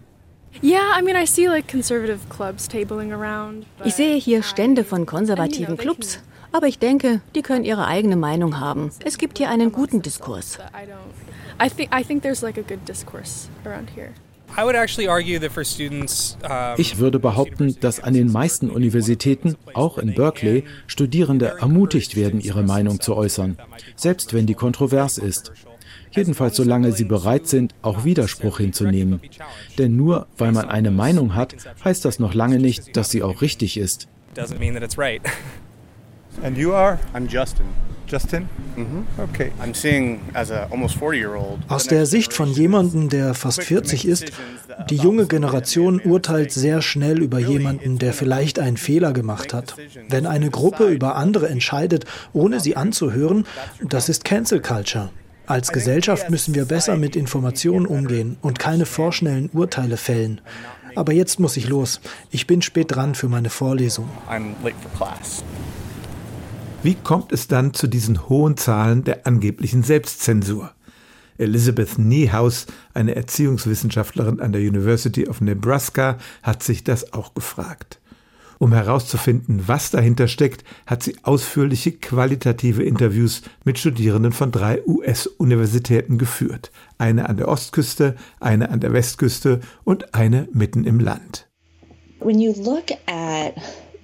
Ich 3.84 3.94
sehe 3.94 4.16
hier 4.16 4.42
Stände 4.42 4.84
von 4.84 5.06
konservativen 5.06 5.76
Clubs. 5.76 6.20
Aber 6.52 6.66
ich 6.66 6.78
denke, 6.78 7.20
die 7.34 7.42
können 7.42 7.64
ihre 7.64 7.86
eigene 7.86 8.16
Meinung 8.16 8.58
haben. 8.58 8.90
Es 9.04 9.18
gibt 9.18 9.38
hier 9.38 9.50
einen 9.50 9.72
guten 9.72 10.02
Diskurs. 10.02 10.58
Ich 16.78 16.98
würde 16.98 17.18
behaupten, 17.18 17.76
dass 17.80 18.00
an 18.00 18.14
den 18.14 18.32
meisten 18.32 18.70
Universitäten, 18.70 19.56
auch 19.74 19.98
in 19.98 20.14
Berkeley, 20.14 20.64
Studierende 20.86 21.58
ermutigt 21.60 22.16
werden, 22.16 22.40
ihre 22.40 22.62
Meinung 22.62 23.00
zu 23.00 23.14
äußern, 23.14 23.58
selbst 23.94 24.32
wenn 24.32 24.46
die 24.46 24.54
kontrovers 24.54 25.18
ist. 25.18 25.52
Jedenfalls 26.10 26.56
solange 26.56 26.92
sie 26.92 27.04
bereit 27.04 27.46
sind, 27.46 27.74
auch 27.82 28.04
Widerspruch 28.04 28.58
hinzunehmen. 28.58 29.20
Denn 29.76 29.96
nur 29.96 30.26
weil 30.38 30.52
man 30.52 30.68
eine 30.68 30.90
Meinung 30.90 31.34
hat, 31.34 31.54
heißt 31.84 32.04
das 32.04 32.18
noch 32.18 32.34
lange 32.34 32.58
nicht, 32.58 32.96
dass 32.96 33.10
sie 33.10 33.22
auch 33.22 33.42
richtig 33.42 33.76
ist. 33.76 34.08
And 36.42 36.56
you 36.56 36.72
are? 36.72 36.98
I'm 37.14 37.28
Justin. 37.28 37.66
Justin? 38.06 38.48
Mhm. 38.76 39.04
Okay. 39.18 39.52
I'm 39.62 39.74
seeing 39.74 40.20
as 40.34 40.50
a 40.50 40.66
almost 40.70 40.96
40-year-old. 40.96 41.58
Aus 41.68 41.86
der 41.86 42.06
Sicht 42.06 42.32
von 42.32 42.50
jemandem, 42.50 43.08
der 43.08 43.34
fast 43.34 43.62
40 43.62 44.06
ist, 44.06 44.32
die 44.88 44.96
junge 44.96 45.26
Generation 45.26 46.00
urteilt 46.00 46.52
sehr 46.52 46.80
schnell 46.80 47.22
über 47.22 47.38
jemanden, 47.38 47.98
der 47.98 48.12
vielleicht 48.12 48.58
einen 48.58 48.76
Fehler 48.76 49.12
gemacht 49.12 49.52
hat. 49.52 49.76
Wenn 50.08 50.26
eine 50.26 50.50
Gruppe 50.50 50.86
über 50.86 51.16
andere 51.16 51.48
entscheidet, 51.48 52.06
ohne 52.32 52.60
sie 52.60 52.76
anzuhören, 52.76 53.46
das 53.82 54.08
ist 54.08 54.24
Cancel 54.24 54.60
Culture. 54.60 55.10
Als 55.46 55.72
Gesellschaft 55.72 56.30
müssen 56.30 56.54
wir 56.54 56.66
besser 56.66 56.96
mit 56.96 57.16
Informationen 57.16 57.86
umgehen 57.86 58.36
und 58.42 58.58
keine 58.58 58.86
vorschnellen 58.86 59.50
Urteile 59.52 59.96
fällen. 59.96 60.40
Aber 60.94 61.12
jetzt 61.12 61.40
muss 61.40 61.56
ich 61.56 61.68
los. 61.68 62.00
Ich 62.30 62.46
bin 62.46 62.60
spät 62.60 62.94
dran 62.94 63.14
für 63.14 63.28
meine 63.28 63.50
Vorlesung. 63.50 64.08
I'm 64.28 64.52
late 64.62 64.76
for 64.82 64.90
class. 64.96 65.42
Wie 66.88 66.94
kommt 66.94 67.32
es 67.32 67.48
dann 67.48 67.74
zu 67.74 67.86
diesen 67.86 68.30
hohen 68.30 68.56
Zahlen 68.56 69.04
der 69.04 69.26
angeblichen 69.26 69.82
Selbstzensur? 69.82 70.72
Elizabeth 71.36 71.98
Niehaus, 71.98 72.64
eine 72.94 73.14
Erziehungswissenschaftlerin 73.14 74.40
an 74.40 74.52
der 74.52 74.62
University 74.62 75.28
of 75.28 75.42
Nebraska, 75.42 76.16
hat 76.42 76.62
sich 76.62 76.84
das 76.84 77.12
auch 77.12 77.34
gefragt. 77.34 78.00
Um 78.58 78.72
herauszufinden, 78.72 79.64
was 79.66 79.90
dahinter 79.90 80.28
steckt, 80.28 80.64
hat 80.86 81.02
sie 81.02 81.18
ausführliche 81.24 81.92
qualitative 81.92 82.82
Interviews 82.82 83.42
mit 83.64 83.78
Studierenden 83.78 84.32
von 84.32 84.50
drei 84.50 84.82
US-Universitäten 84.86 86.16
geführt. 86.16 86.72
Eine 86.96 87.28
an 87.28 87.36
der 87.36 87.48
Ostküste, 87.48 88.16
eine 88.40 88.70
an 88.70 88.80
der 88.80 88.94
Westküste 88.94 89.60
und 89.84 90.14
eine 90.14 90.48
mitten 90.54 90.84
im 90.84 91.00
Land. 91.00 91.50
When 92.20 92.40
you 92.40 92.54
look 92.56 92.92
at 93.06 93.56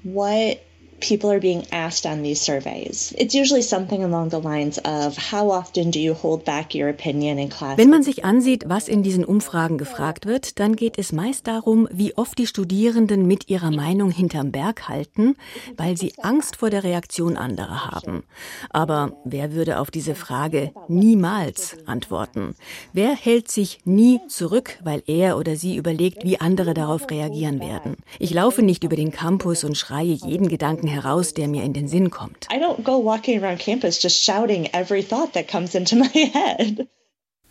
what 0.02 0.58
people 1.00 1.30
are 1.30 1.40
being 1.40 1.64
asked 1.70 2.06
on 2.06 2.22
these 2.22 2.40
surveys. 2.40 3.14
It's 3.18 3.34
usually 3.34 3.62
something 3.62 4.02
along 4.02 4.30
the 4.30 4.40
lines 4.40 4.78
of 4.78 5.16
how 5.16 5.50
often 5.50 5.90
do 5.90 5.98
you 5.98 6.14
hold 6.14 6.44
back 6.44 6.74
your 6.74 6.88
opinion 6.88 7.38
in 7.38 7.48
class? 7.48 7.76
Wenn 7.76 7.90
man 7.90 8.02
sich 8.02 8.24
ansieht, 8.24 8.64
was 8.66 8.88
in 8.88 9.02
diesen 9.02 9.24
Umfragen 9.24 9.78
gefragt 9.78 10.26
wird, 10.26 10.58
dann 10.58 10.76
geht 10.76 10.98
es 10.98 11.12
meist 11.12 11.46
darum, 11.46 11.88
wie 11.92 12.16
oft 12.16 12.38
die 12.38 12.46
Studierenden 12.46 13.26
mit 13.26 13.48
ihrer 13.48 13.70
Meinung 13.70 14.10
hinterm 14.10 14.52
Berg 14.52 14.88
halten, 14.88 15.36
weil 15.76 15.96
sie 15.96 16.12
Angst 16.18 16.56
vor 16.56 16.70
der 16.70 16.84
Reaktion 16.84 17.36
anderer 17.36 17.90
haben. 17.90 18.24
Aber 18.70 19.16
wer 19.24 19.52
würde 19.52 19.78
auf 19.78 19.90
diese 19.90 20.14
Frage 20.14 20.72
niemals 20.88 21.76
antworten? 21.86 22.54
Wer 22.92 23.14
hält 23.14 23.50
sich 23.50 23.80
nie 23.84 24.20
zurück, 24.28 24.78
weil 24.82 25.02
er 25.06 25.36
oder 25.36 25.56
sie 25.56 25.76
überlegt, 25.76 26.24
wie 26.24 26.40
andere 26.40 26.74
darauf 26.74 27.10
reagieren 27.10 27.60
werden? 27.60 27.96
Ich 28.18 28.32
laufe 28.32 28.62
nicht 28.62 28.84
über 28.84 28.96
den 28.96 29.10
Campus 29.10 29.64
und 29.64 29.76
schreie 29.76 30.12
jeden 30.12 30.48
Gedanken 30.48 30.83
heraus, 30.88 31.34
der 31.34 31.48
mir 31.48 31.64
in 31.64 31.72
den 31.72 31.88
Sinn 31.88 32.10
kommt. 32.10 32.48
I 32.52 32.56
don't 32.56 32.82
go 32.82 33.04
walking 33.04 33.42
around 33.42 33.58
campus 33.58 34.02
just 34.02 34.24
shouting 34.24 34.66
every 34.72 35.02
thought 35.02 35.32
that 35.34 35.48
comes 35.48 35.74
into 35.74 35.96
my 35.96 36.08
head. 36.08 36.88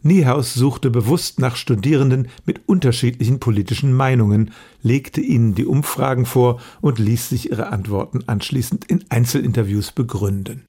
Niehaus 0.06 0.54
suchte 0.54 0.90
bewusst 0.90 1.40
nach 1.40 1.56
Studierenden 1.56 2.28
mit 2.46 2.68
unterschiedlichen 2.68 3.40
politischen 3.40 3.94
Meinungen, 3.94 4.52
legte 4.82 5.22
ihnen 5.22 5.56
die 5.56 5.66
Umfragen 5.66 6.26
vor 6.26 6.60
und 6.82 7.00
ließ 7.00 7.30
sich 7.30 7.52
ihre 7.52 7.68
Antworten 7.68 8.28
anschließend 8.28 8.84
in 8.86 9.06
Einzelinterviews 9.10 9.94
begründen 9.94 10.68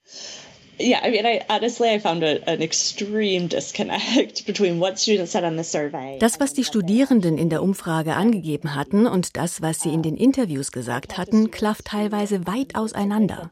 yeah, 0.78 1.00
I 1.02 1.10
mean, 1.10 1.26
I 1.26 1.44
honestly 1.48 1.88
I 1.88 1.98
found 1.98 2.22
a, 2.22 2.46
an 2.48 2.62
extreme 2.62 3.48
disconnect 3.48 4.46
between 4.46 4.80
what 4.80 4.98
students 4.98 5.32
said 5.32 5.44
on 5.44 5.56
the 5.56 5.64
survey. 5.64 6.18
Das, 6.18 6.40
was 6.40 6.54
die 6.54 6.64
Studierenden 6.64 7.38
in 7.38 7.50
der 7.50 7.62
Umfrage 7.62 8.14
angegeben 8.14 8.74
hatten 8.74 9.06
und 9.06 9.36
das, 9.36 9.62
was 9.62 9.80
sie 9.80 9.92
in 9.92 10.02
den 10.02 10.16
Interviews 10.16 10.72
gesagt 10.72 11.16
hatten, 11.18 11.50
klafft 11.50 11.86
teilweise 11.86 12.46
weit 12.46 12.74
auseinander. 12.74 13.50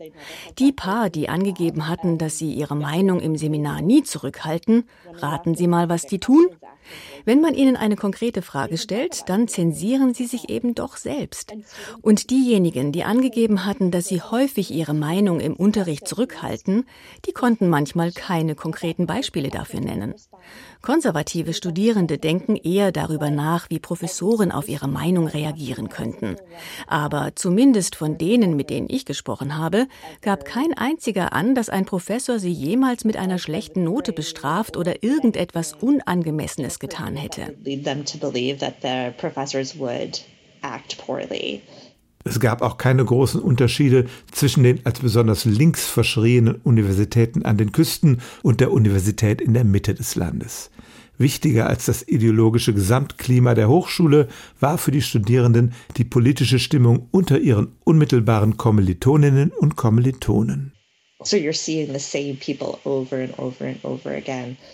Die 0.59 0.73
paar, 0.73 1.11
die 1.11 1.29
angegeben 1.29 1.89
hatten, 1.89 2.19
dass 2.19 2.39
sie 2.39 2.53
ihre 2.53 2.77
Meinung 2.77 3.21
im 3.21 3.37
Seminar 3.37 3.83
nie 3.83 4.03
zurückhalten, 4.03 4.85
raten 5.15 5.55
Sie 5.55 5.67
mal, 5.67 5.89
was 5.89 6.07
die 6.07 6.19
tun? 6.19 6.47
Wenn 7.25 7.41
man 7.41 7.55
ihnen 7.55 7.77
eine 7.77 7.97
konkrete 7.97 8.43
Frage 8.43 8.79
stellt, 8.79 9.29
dann 9.29 9.49
zensieren 9.49 10.15
sie 10.15 10.27
sich 10.27 10.49
eben 10.49 10.75
doch 10.75 10.97
selbst. 10.97 11.55
Und 12.01 12.31
diejenigen, 12.31 12.93
die 12.93 13.05
angegeben 13.05 13.65
hatten, 13.65 13.91
dass 13.91 14.07
sie 14.07 14.21
häufig 14.23 14.71
ihre 14.71 14.95
Meinung 14.95 15.41
im 15.41 15.55
Unterricht 15.55 16.09
zurückhalten, 16.09 16.85
die 17.27 17.33
konnten 17.33 17.69
manchmal 17.69 18.13
keine 18.13 18.55
konkreten 18.55 19.07
Beispiele 19.07 19.51
dafür 19.51 19.81
nennen. 19.81 20.15
Konservative 20.81 21.53
Studierende 21.53 22.19
denken 22.19 22.57
eher 22.57 22.91
darüber 22.91 23.31
nach, 23.31 23.71
wie 23.71 23.79
Professoren 23.79 24.51
auf 24.51 24.69
ihre 24.69 24.89
Meinung 24.89 25.29
reagieren 25.29 25.89
könnten. 25.89 26.37
Aber 26.89 27.33
zumindest 27.37 27.95
von 27.95 28.19
denen, 28.19 28.57
mit 28.57 28.69
denen 28.69 28.89
ich 28.91 29.05
gesprochen 29.05 29.57
habe, 29.57 29.87
gab 30.23 30.45
kein 30.45 30.77
einziger 30.77 31.33
an, 31.33 31.55
dass 31.55 31.69
ein 31.69 31.85
Professor 31.85 32.41
sie 32.41 32.51
jemals 32.51 33.05
mit 33.05 33.17
einer 33.17 33.39
schlechten 33.39 33.85
Note 33.85 34.13
bestraft 34.13 34.77
oder 34.77 35.05
irgendetwas 35.05 35.73
Unangemessenes 35.75 36.72
getan 36.79 37.17
hätte. 37.17 37.55
Es 42.25 42.39
gab 42.39 42.63
auch 42.63 42.79
keine 42.79 43.05
großen 43.05 43.41
Unterschiede 43.41 44.07
zwischen 44.31 44.63
den 44.63 44.87
als 44.87 45.01
besonders 45.01 45.45
links 45.45 45.87
verschrienen 45.87 46.55
Universitäten 46.63 47.45
an 47.45 47.57
den 47.57 47.73
Küsten 47.73 48.21
und 48.43 48.61
der 48.61 48.71
Universität 48.71 49.41
in 49.41 49.55
der 49.55 49.65
Mitte 49.65 49.95
des 49.95 50.15
Landes. 50.15 50.71
Wichtiger 51.19 51.69
als 51.69 51.87
das 51.87 52.07
ideologische 52.07 52.75
Gesamtklima 52.75 53.55
der 53.55 53.69
Hochschule 53.69 54.29
war 54.61 54.79
für 54.79 54.91
die 54.91 55.03
Studierenden 55.03 55.73
die 55.97 56.05
politische 56.05 56.59
Stimmung 56.59 57.09
unter 57.11 57.39
ihren 57.39 57.73
unmittelbaren 57.85 58.57
Kommilitoninnen 58.57 59.51
und 59.51 59.77
Kommilitonen. 59.77 60.73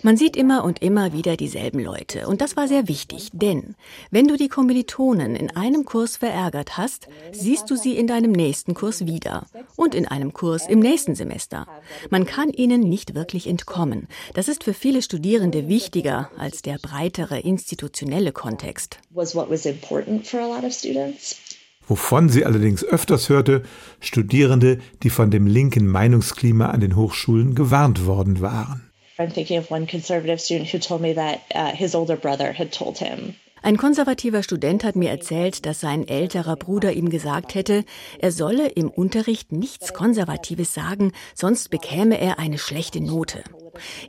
Man 0.03 0.17
sieht 0.17 0.35
immer 0.37 0.63
und 0.63 0.81
immer 0.81 1.13
wieder 1.13 1.37
dieselben 1.37 1.79
Leute. 1.79 2.27
Und 2.27 2.41
das 2.41 2.55
war 2.57 2.67
sehr 2.67 2.87
wichtig, 2.87 3.29
denn 3.33 3.75
wenn 4.11 4.27
du 4.27 4.37
die 4.37 4.47
Kommilitonen 4.47 5.35
in 5.35 5.55
einem 5.55 5.85
Kurs 5.85 6.17
verärgert 6.17 6.77
hast, 6.77 7.07
siehst 7.31 7.69
du 7.69 7.75
sie 7.75 7.97
in 7.97 8.07
deinem 8.07 8.31
nächsten 8.31 8.73
Kurs 8.73 9.05
wieder 9.05 9.45
und 9.75 9.95
in 9.95 10.07
einem 10.07 10.33
Kurs 10.33 10.67
im 10.67 10.79
nächsten 10.79 11.15
Semester. 11.15 11.67
Man 12.09 12.25
kann 12.25 12.49
ihnen 12.49 12.81
nicht 12.81 13.15
wirklich 13.15 13.47
entkommen. 13.47 14.07
Das 14.33 14.47
ist 14.47 14.63
für 14.63 14.73
viele 14.73 15.01
Studierende 15.01 15.67
wichtiger 15.67 16.29
als 16.37 16.61
der 16.61 16.77
breitere 16.77 17.39
institutionelle 17.39 18.31
Kontext. 18.31 18.97
Was 19.11 19.35
what 19.35 19.49
was 19.49 19.65
important 19.65 20.27
for 20.27 20.39
a 20.39 20.47
lot 20.47 20.63
of 20.63 20.73
students. 20.73 21.48
Wovon 21.89 22.29
sie 22.29 22.45
allerdings 22.45 22.83
öfters 22.85 23.29
hörte, 23.29 23.63
Studierende, 23.99 24.79
die 25.01 25.09
von 25.09 25.31
dem 25.31 25.47
linken 25.47 25.87
Meinungsklima 25.87 26.67
an 26.67 26.79
den 26.79 26.95
Hochschulen 26.95 27.55
gewarnt 27.55 28.05
worden 28.05 28.39
waren. 28.41 28.89
I'm 29.17 29.33
thinking 29.33 29.59
of 29.59 29.69
one 29.69 29.85
conservative 29.85 30.39
student 30.39 30.73
who 30.73 30.77
told 30.77 31.01
me 31.01 31.13
that 31.13 31.39
uh, 31.53 31.75
his 31.75 31.93
older 31.93 32.15
brother 32.15 32.53
had 32.57 32.71
told 32.71 32.99
him 32.99 33.35
ein 33.61 33.77
konservativer 33.77 34.41
Student 34.41 34.83
hat 34.83 34.95
mir 34.95 35.09
erzählt, 35.09 35.65
dass 35.65 35.81
sein 35.81 36.07
älterer 36.07 36.55
Bruder 36.55 36.93
ihm 36.93 37.09
gesagt 37.09 37.55
hätte, 37.55 37.83
er 38.19 38.31
solle 38.31 38.69
im 38.69 38.89
Unterricht 38.89 39.51
nichts 39.51 39.93
Konservatives 39.93 40.73
sagen, 40.73 41.11
sonst 41.35 41.69
bekäme 41.69 42.19
er 42.19 42.39
eine 42.39 42.57
schlechte 42.57 43.01
Note. 43.01 43.43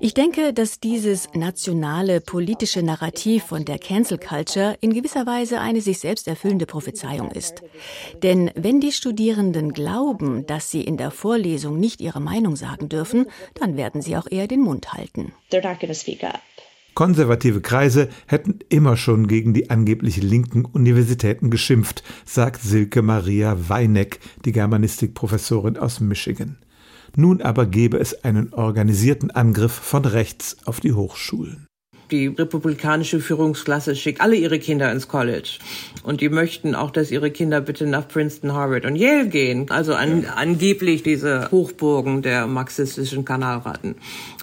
Ich 0.01 0.15
denke, 0.15 0.53
dass 0.53 0.81
dieses 0.81 1.29
nationale 1.35 2.21
politische 2.21 2.83
Narrativ 2.83 3.45
von 3.45 3.65
der 3.65 3.79
Cancel 3.79 4.19
Culture 4.19 4.77
in 4.81 4.93
gewisser 4.93 5.27
Weise 5.27 5.61
eine 5.61 5.81
sich 5.81 5.99
selbst 5.99 6.29
erfüllende 6.29 6.67
Prophezeiung 6.67 7.31
ist. 7.31 7.63
Denn 8.23 8.51
wenn 8.55 8.81
die 8.81 8.93
Studierenden 8.93 9.73
glauben, 9.73 10.47
dass 10.47 10.71
sie 10.71 10.83
in 10.83 10.97
der 10.97 11.11
Vorlesung 11.11 11.79
nicht 11.79 12.01
ihre 12.01 12.21
Meinung 12.21 12.57
sagen 12.57 12.89
dürfen, 12.89 13.27
dann 13.55 13.77
werden 13.77 14.03
sie 14.03 14.17
auch 14.17 14.27
eher 14.31 14.47
den 14.47 14.61
Mund 14.61 14.93
halten. 14.93 15.33
Konservative 16.95 17.61
Kreise 17.61 18.09
hätten 18.27 18.59
immer 18.69 18.97
schon 18.97 19.29
gegen 19.29 19.55
die 19.55 19.71
angeblich 19.71 20.23
linken 20.23 20.65
Universitäten 20.65 21.51
geschimpft, 21.51 22.03
sagt 22.25 22.61
Silke 22.61 23.03
Maria 23.03 23.57
Weineck, 23.69 24.21
die 24.45 24.53
Germanistikprofessorin 24.53 25.77
aus 25.77 26.01
Michigan. 26.01 26.59
Nun 27.17 27.43
aber 27.43 27.67
gebe 27.67 27.99
es 27.99 28.25
einen 28.25 28.53
organisierten 28.53 29.31
Angriff 29.31 29.73
von 29.73 30.05
rechts 30.05 30.57
auf 30.65 30.81
die 30.81 30.93
Hochschulen. 30.93 31.67
Die 32.11 32.27
republikanische 32.27 33.21
Führungsklasse 33.21 33.95
schickt 33.95 34.21
alle 34.21 34.35
ihre 34.35 34.59
Kinder 34.59 34.91
ins 34.91 35.07
College. 35.07 35.59
Und 36.03 36.21
die 36.21 36.29
möchten 36.29 36.75
auch, 36.75 36.91
dass 36.91 37.13
ihre 37.13 37.31
Kinder 37.31 37.61
bitte 37.61 37.87
nach 37.87 38.09
Princeton, 38.09 38.53
Harvard 38.53 38.85
und 38.85 38.97
Yale 38.97 39.29
gehen. 39.29 39.71
Also 39.71 39.95
an, 39.95 40.27
angeblich 40.35 41.05
diese 41.05 41.49
Hochburgen 41.53 42.23
der 42.23 42.49
marxistischen 42.49 43.25
Kanalratten. 43.25 43.95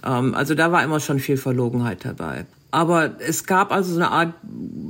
Ähm, 0.06 0.34
also 0.34 0.56
da 0.56 0.72
war 0.72 0.84
immer 0.84 1.02
schon 1.02 1.20
viel 1.20 1.38
Verlogenheit 1.38 2.06
dabei. 2.06 2.46
Aber 2.72 3.16
es 3.20 3.46
gab 3.46 3.72
also 3.72 3.94
so 3.94 4.00
eine 4.00 4.12
Art 4.12 4.34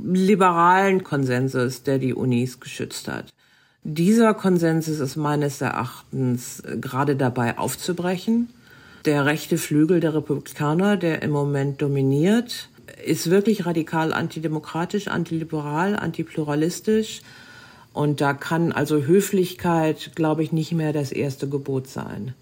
liberalen 0.04 1.02
Konsensus, 1.02 1.82
der 1.82 1.98
die 1.98 2.14
Unis 2.14 2.60
geschützt 2.60 3.08
hat. 3.08 3.32
Dieser 3.90 4.34
Konsensus 4.34 5.00
ist 5.00 5.16
meines 5.16 5.62
Erachtens 5.62 6.62
gerade 6.78 7.16
dabei 7.16 7.56
aufzubrechen. 7.56 8.50
Der 9.06 9.24
rechte 9.24 9.56
Flügel 9.56 10.00
der 10.00 10.12
Republikaner, 10.12 10.98
der 10.98 11.22
im 11.22 11.30
Moment 11.30 11.80
dominiert, 11.80 12.68
ist 13.06 13.30
wirklich 13.30 13.64
radikal 13.64 14.12
antidemokratisch, 14.12 15.08
antiliberal, 15.08 15.96
antipluralistisch. 15.96 17.22
Und 17.94 18.20
da 18.20 18.34
kann 18.34 18.72
also 18.72 19.04
Höflichkeit, 19.04 20.10
glaube 20.14 20.42
ich, 20.42 20.52
nicht 20.52 20.72
mehr 20.72 20.92
das 20.92 21.10
erste 21.10 21.48
Gebot 21.48 21.88
sein. 21.88 22.34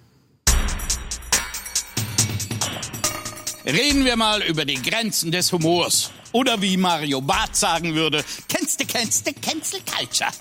Reden 3.64 4.04
wir 4.04 4.16
mal 4.16 4.42
über 4.42 4.64
die 4.64 4.82
Grenzen 4.82 5.30
des 5.30 5.52
Humors. 5.52 6.10
Oder 6.32 6.60
wie 6.60 6.76
Mario 6.76 7.20
Barth 7.20 7.54
sagen 7.54 7.94
würde, 7.94 8.24
kennst 8.48 8.80
du, 8.80 8.84
kennst 8.84 9.28
du, 9.28 9.32
Cancel 9.32 9.78
Culture. 9.86 10.32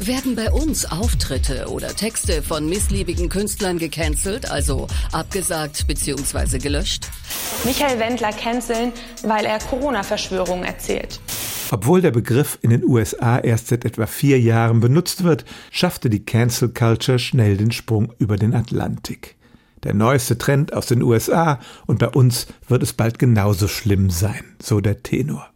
Werden 0.00 0.34
bei 0.34 0.50
uns 0.50 0.90
Auftritte 0.90 1.68
oder 1.68 1.88
Texte 1.94 2.42
von 2.42 2.68
missliebigen 2.68 3.28
Künstlern 3.28 3.78
gecancelt, 3.78 4.50
also 4.50 4.88
abgesagt 5.12 5.86
bzw. 5.86 6.58
gelöscht? 6.58 7.08
Michael 7.64 8.00
Wendler 8.00 8.32
canceln, 8.32 8.92
weil 9.22 9.44
er 9.44 9.58
Corona-Verschwörungen 9.58 10.64
erzählt. 10.64 11.20
Obwohl 11.70 12.02
der 12.02 12.10
Begriff 12.10 12.58
in 12.62 12.70
den 12.70 12.84
USA 12.84 13.38
erst 13.38 13.68
seit 13.68 13.84
etwa 13.84 14.06
vier 14.06 14.40
Jahren 14.40 14.80
benutzt 14.80 15.24
wird, 15.24 15.44
schaffte 15.70 16.10
die 16.10 16.24
Cancel 16.24 16.70
Culture 16.70 17.18
schnell 17.18 17.56
den 17.56 17.72
Sprung 17.72 18.12
über 18.18 18.36
den 18.36 18.54
Atlantik. 18.54 19.36
Der 19.84 19.94
neueste 19.94 20.38
Trend 20.38 20.72
aus 20.72 20.86
den 20.86 21.02
USA 21.02 21.60
und 21.86 21.98
bei 21.98 22.08
uns 22.08 22.46
wird 22.68 22.82
es 22.82 22.92
bald 22.92 23.18
genauso 23.18 23.68
schlimm 23.68 24.10
sein, 24.10 24.44
so 24.60 24.80
der 24.80 25.02
Tenor. 25.02 25.51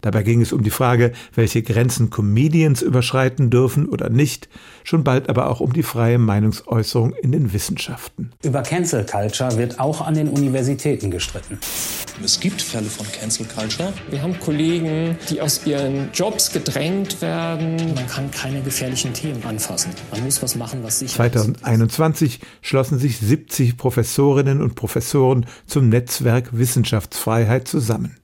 Dabei 0.00 0.22
ging 0.22 0.40
es 0.40 0.52
um 0.52 0.62
die 0.62 0.70
Frage, 0.70 1.12
welche 1.34 1.62
Grenzen 1.62 2.10
Comedians 2.10 2.82
überschreiten 2.82 3.50
dürfen 3.50 3.88
oder 3.88 4.10
nicht, 4.10 4.48
schon 4.84 5.04
bald 5.04 5.28
aber 5.28 5.50
auch 5.50 5.60
um 5.60 5.72
die 5.72 5.82
freie 5.82 6.18
Meinungsäußerung 6.18 7.12
in 7.12 7.32
den 7.32 7.52
Wissenschaften. 7.52 8.30
Über 8.42 8.62
Cancel 8.62 9.04
Culture 9.04 9.56
wird 9.58 9.80
auch 9.80 10.00
an 10.00 10.14
den 10.14 10.28
Universitäten 10.28 11.10
gestritten. 11.10 11.58
Es 12.24 12.40
gibt 12.40 12.60
Fälle 12.60 12.86
von 12.86 13.06
Cancel 13.12 13.46
Culture. 13.46 13.92
Wir 14.10 14.22
haben 14.22 14.38
Kollegen, 14.40 15.16
die 15.30 15.40
aus 15.40 15.64
ihren 15.66 16.10
Jobs 16.12 16.52
gedrängt 16.52 17.22
werden. 17.22 17.76
Man 17.94 18.06
kann 18.08 18.30
keine 18.30 18.60
gefährlichen 18.62 19.12
Themen 19.12 19.42
anfassen. 19.44 19.92
Man 20.10 20.24
muss 20.24 20.42
was 20.42 20.56
machen, 20.56 20.80
was 20.82 20.98
sicher 20.98 21.14
2021 21.14 22.40
schlossen 22.60 22.98
sich 22.98 23.18
70 23.18 23.76
Professorinnen 23.76 24.60
und 24.60 24.74
Professoren 24.74 25.46
zum 25.66 25.88
Netzwerk 25.88 26.56
Wissenschaftsfreiheit 26.58 27.68
zusammen. 27.68 28.17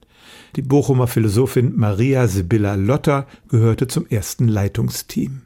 Die 0.55 0.61
Bochumer 0.61 1.07
Philosophin 1.07 1.73
Maria 1.75 2.29
Sibylla 2.29 2.75
Lotter 2.75 3.27
gehörte 3.49 3.87
zum 3.87 4.07
ersten 4.07 4.47
Leitungsteam. 4.47 5.41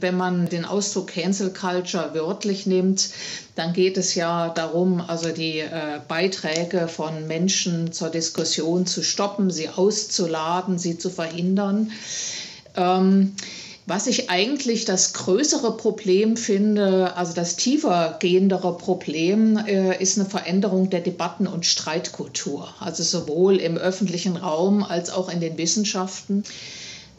Wenn 0.00 0.18
man 0.18 0.50
den 0.50 0.66
Ausdruck 0.66 1.08
Cancel 1.08 1.50
Culture 1.50 2.10
wörtlich 2.12 2.66
nimmt, 2.66 3.10
dann 3.54 3.72
geht 3.72 3.96
es 3.96 4.14
ja 4.14 4.50
darum, 4.50 5.00
also 5.00 5.30
die 5.30 5.60
äh, 5.60 6.00
Beiträge 6.08 6.88
von 6.88 7.26
Menschen 7.26 7.92
zur 7.92 8.10
Diskussion 8.10 8.84
zu 8.84 9.02
stoppen, 9.02 9.50
sie 9.50 9.70
auszuladen, 9.70 10.78
sie 10.78 10.98
zu 10.98 11.08
verhindern. 11.08 11.90
Ähm, 12.76 13.32
was 13.90 14.06
ich 14.06 14.30
eigentlich 14.30 14.84
das 14.84 15.14
größere 15.14 15.76
Problem 15.76 16.36
finde, 16.36 17.16
also 17.16 17.34
das 17.34 17.56
tiefer 17.56 18.16
gehendere 18.20 18.78
Problem, 18.78 19.56
äh, 19.56 20.00
ist 20.00 20.16
eine 20.16 20.30
Veränderung 20.30 20.90
der 20.90 21.00
Debatten- 21.00 21.48
und 21.48 21.66
Streitkultur. 21.66 22.68
Also 22.78 23.02
sowohl 23.02 23.56
im 23.56 23.76
öffentlichen 23.76 24.36
Raum 24.36 24.84
als 24.84 25.10
auch 25.10 25.28
in 25.28 25.40
den 25.40 25.58
Wissenschaften. 25.58 26.44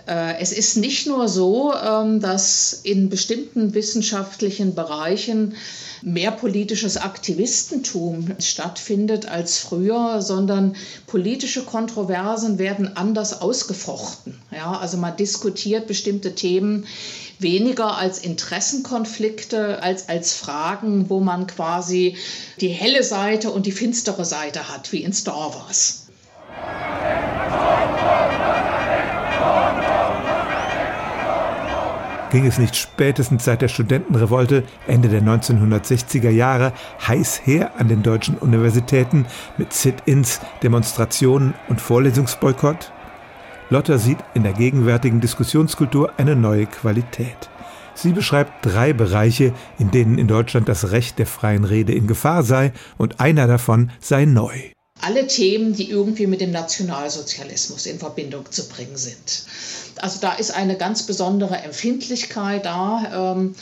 Äh, 0.07 0.39
es 0.39 0.53
ist 0.53 0.77
nicht 0.77 1.07
nur 1.07 1.27
so, 1.27 1.73
ähm, 1.73 2.21
dass 2.21 2.79
in 2.83 3.09
bestimmten 3.09 3.73
wissenschaftlichen 3.73 4.73
Bereichen 4.73 5.55
mehr 6.01 6.31
politisches 6.31 6.97
Aktivistentum 6.97 8.35
stattfindet 8.39 9.27
als 9.27 9.59
früher, 9.59 10.21
sondern 10.21 10.75
politische 11.07 11.63
Kontroversen 11.63 12.57
werden 12.57 12.95
anders 12.97 13.41
ausgefochten. 13.41 14.39
Ja, 14.51 14.73
also 14.73 14.97
man 14.97 15.15
diskutiert 15.15 15.87
bestimmte 15.87 16.35
Themen 16.35 16.85
weniger 17.39 17.97
als 17.97 18.19
Interessenkonflikte, 18.19 19.81
als 19.81 20.09
als 20.09 20.33
Fragen, 20.33 21.09
wo 21.09 21.19
man 21.19 21.47
quasi 21.47 22.17
die 22.59 22.69
helle 22.69 23.03
Seite 23.03 23.51
und 23.51 23.65
die 23.65 23.71
finstere 23.71 24.25
Seite 24.25 24.69
hat, 24.69 24.91
wie 24.91 25.03
in 25.03 25.13
Star 25.13 25.53
Wars 25.53 26.01
ging 32.31 32.45
es 32.45 32.57
nicht 32.57 32.75
spätestens 32.75 33.45
seit 33.45 33.61
der 33.61 33.67
Studentenrevolte 33.67 34.63
Ende 34.87 35.09
der 35.09 35.21
1960er 35.21 36.29
Jahre 36.29 36.73
heiß 37.07 37.41
her 37.45 37.71
an 37.77 37.87
den 37.87 38.01
deutschen 38.01 38.37
Universitäten 38.37 39.25
mit 39.57 39.73
Sit-ins, 39.73 40.41
Demonstrationen 40.63 41.53
und 41.67 41.79
Vorlesungsboykott? 41.79 42.91
Lotter 43.69 43.99
sieht 43.99 44.19
in 44.33 44.43
der 44.43 44.53
gegenwärtigen 44.53 45.21
Diskussionskultur 45.21 46.11
eine 46.17 46.35
neue 46.35 46.65
Qualität. 46.65 47.49
Sie 47.93 48.13
beschreibt 48.13 48.65
drei 48.65 48.93
Bereiche, 48.93 49.53
in 49.77 49.91
denen 49.91 50.17
in 50.17 50.27
Deutschland 50.27 50.67
das 50.67 50.91
Recht 50.91 51.19
der 51.19 51.27
freien 51.27 51.65
Rede 51.65 51.93
in 51.93 52.07
Gefahr 52.07 52.43
sei, 52.43 52.71
und 52.97 53.19
einer 53.19 53.47
davon 53.47 53.91
sei 53.99 54.25
neu. 54.25 54.71
Alle 55.01 55.27
Themen, 55.27 55.73
die 55.75 55.89
irgendwie 55.89 56.27
mit 56.27 56.41
dem 56.41 56.51
Nationalsozialismus 56.51 57.85
in 57.85 57.99
Verbindung 57.99 58.51
zu 58.51 58.67
bringen 58.69 58.97
sind. 58.97 59.45
Also 59.97 60.19
da 60.21 60.33
ist 60.33 60.51
eine 60.51 60.77
ganz 60.77 61.03
besondere 61.05 61.57
Empfindlichkeit 61.57 62.65
da. 62.65 63.33
Ähm, 63.33 63.55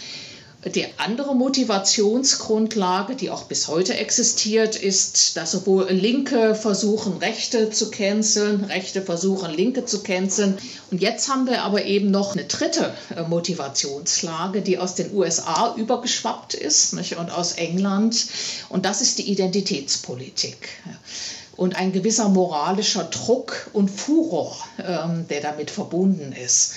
die 0.65 0.87
andere 0.97 1.35
Motivationsgrundlage, 1.35 3.15
die 3.15 3.29
auch 3.29 3.43
bis 3.43 3.69
heute 3.69 3.95
existiert, 3.95 4.75
ist, 4.75 5.37
dass 5.37 5.51
sowohl 5.51 5.89
Linke 5.89 6.53
versuchen, 6.53 7.17
Rechte 7.17 7.69
zu 7.69 7.89
canceln, 7.89 8.65
Rechte 8.65 9.01
versuchen, 9.01 9.53
Linke 9.53 9.85
zu 9.85 10.03
canceln. 10.03 10.57
Und 10.91 11.01
jetzt 11.01 11.29
haben 11.29 11.47
wir 11.47 11.61
aber 11.61 11.85
eben 11.85 12.11
noch 12.11 12.33
eine 12.33 12.43
dritte 12.43 12.93
äh, 13.15 13.23
Motivationslage, 13.23 14.61
die 14.61 14.77
aus 14.77 14.95
den 14.95 15.15
USA 15.15 15.75
übergeschwappt 15.77 16.55
ist 16.55 16.93
nicht? 16.93 17.15
und 17.15 17.31
aus 17.31 17.53
England. 17.53 18.25
Und 18.67 18.85
das 18.85 18.99
ist 18.99 19.17
die 19.17 19.31
Identitätspolitik 19.31 20.69
und 21.55 21.77
ein 21.77 21.93
gewisser 21.93 22.27
moralischer 22.27 23.05
Druck 23.05 23.69
und 23.71 23.89
Furor, 23.89 24.57
ähm, 24.85 25.25
der 25.29 25.39
damit 25.39 25.71
verbunden 25.71 26.33
ist. 26.33 26.73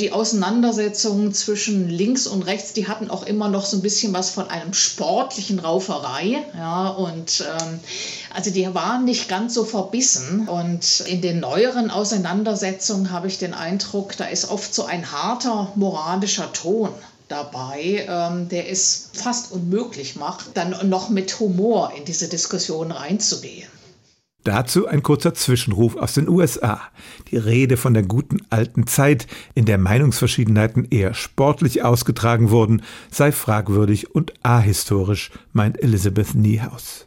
Die 0.00 0.10
Auseinandersetzungen 0.10 1.32
zwischen 1.32 1.88
links 1.88 2.26
und 2.26 2.42
rechts, 2.42 2.72
die 2.72 2.88
hatten 2.88 3.10
auch 3.10 3.24
immer 3.24 3.48
noch 3.48 3.64
so 3.64 3.76
ein 3.76 3.82
bisschen 3.82 4.12
was 4.12 4.30
von 4.30 4.50
einem 4.50 4.74
sportlichen 4.74 5.60
Rauferei. 5.60 6.44
Ja, 6.56 6.88
und 6.88 7.44
ähm, 7.46 7.80
also 8.32 8.50
die 8.50 8.74
waren 8.74 9.04
nicht 9.04 9.28
ganz 9.28 9.54
so 9.54 9.64
verbissen. 9.64 10.48
Und 10.48 11.04
in 11.06 11.20
den 11.20 11.40
neueren 11.40 11.90
Auseinandersetzungen 11.90 13.10
habe 13.12 13.28
ich 13.28 13.38
den 13.38 13.54
Eindruck, 13.54 14.16
da 14.16 14.24
ist 14.24 14.50
oft 14.50 14.74
so 14.74 14.84
ein 14.84 15.12
harter 15.12 15.72
moralischer 15.76 16.52
Ton 16.52 16.90
dabei, 17.28 18.06
ähm, 18.08 18.48
der 18.48 18.70
es 18.70 19.10
fast 19.12 19.52
unmöglich 19.52 20.16
macht, 20.16 20.46
dann 20.54 20.88
noch 20.88 21.08
mit 21.08 21.38
Humor 21.40 21.92
in 21.96 22.04
diese 22.04 22.28
Diskussion 22.28 22.90
reinzugehen. 22.90 23.68
Dazu 24.44 24.86
ein 24.86 25.02
kurzer 25.02 25.32
Zwischenruf 25.32 25.96
aus 25.96 26.12
den 26.12 26.28
USA. 26.28 26.82
Die 27.30 27.38
Rede 27.38 27.78
von 27.78 27.94
der 27.94 28.02
guten 28.02 28.42
alten 28.50 28.86
Zeit, 28.86 29.26
in 29.54 29.64
der 29.64 29.78
Meinungsverschiedenheiten 29.78 30.86
eher 30.90 31.14
sportlich 31.14 31.82
ausgetragen 31.82 32.50
wurden, 32.50 32.82
sei 33.10 33.32
fragwürdig 33.32 34.14
und 34.14 34.34
ahistorisch, 34.42 35.30
meint 35.54 35.82
Elizabeth 35.82 36.34
Niehaus. 36.34 37.06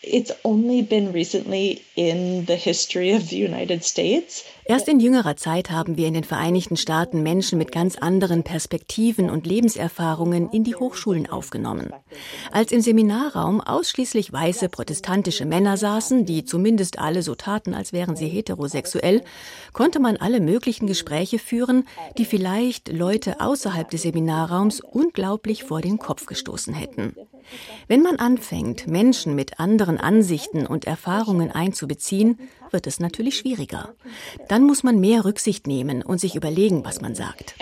It's 0.00 0.32
only 0.42 0.80
been 0.80 1.12
recently 1.12 1.82
in 1.94 2.46
the 2.46 2.56
history 2.56 3.14
of 3.14 3.28
the 3.28 3.44
United 3.44 3.84
States 3.84 4.44
Erst 4.70 4.86
in 4.86 5.00
jüngerer 5.00 5.34
Zeit 5.34 5.70
haben 5.70 5.96
wir 5.96 6.06
in 6.06 6.12
den 6.12 6.24
Vereinigten 6.24 6.76
Staaten 6.76 7.22
Menschen 7.22 7.56
mit 7.56 7.72
ganz 7.72 7.96
anderen 7.96 8.42
Perspektiven 8.42 9.30
und 9.30 9.46
Lebenserfahrungen 9.46 10.50
in 10.50 10.62
die 10.62 10.74
Hochschulen 10.74 11.26
aufgenommen. 11.26 11.90
Als 12.52 12.70
im 12.70 12.82
Seminarraum 12.82 13.62
ausschließlich 13.62 14.30
weiße 14.30 14.68
protestantische 14.68 15.46
Männer 15.46 15.78
saßen, 15.78 16.26
die 16.26 16.44
zumindest 16.44 16.98
alle 16.98 17.22
so 17.22 17.34
taten, 17.34 17.72
als 17.72 17.94
wären 17.94 18.14
sie 18.14 18.28
heterosexuell, 18.28 19.22
konnte 19.72 20.00
man 20.00 20.18
alle 20.18 20.38
möglichen 20.38 20.86
Gespräche 20.86 21.38
führen, 21.38 21.88
die 22.18 22.26
vielleicht 22.26 22.92
Leute 22.92 23.40
außerhalb 23.40 23.88
des 23.90 24.02
Seminarraums 24.02 24.80
unglaublich 24.80 25.64
vor 25.64 25.80
den 25.80 25.96
Kopf 25.96 26.26
gestoßen 26.26 26.74
hätten. 26.74 27.14
Wenn 27.86 28.02
man 28.02 28.16
anfängt, 28.16 28.86
Menschen 28.86 29.34
mit 29.34 29.58
anderen 29.58 29.98
Ansichten 29.98 30.66
und 30.66 30.86
Erfahrungen 30.86 31.50
einzubeziehen, 31.50 32.38
wird 32.72 32.86
es 32.86 33.00
natürlich 33.00 33.38
schwieriger. 33.38 33.94
Dann 34.48 34.64
muss 34.64 34.82
man 34.82 35.00
mehr 35.00 35.24
Rücksicht 35.24 35.66
nehmen 35.66 36.02
und 36.02 36.20
sich 36.20 36.36
überlegen, 36.36 36.84
was 36.84 37.00
man 37.00 37.14
sagt. 37.14 37.54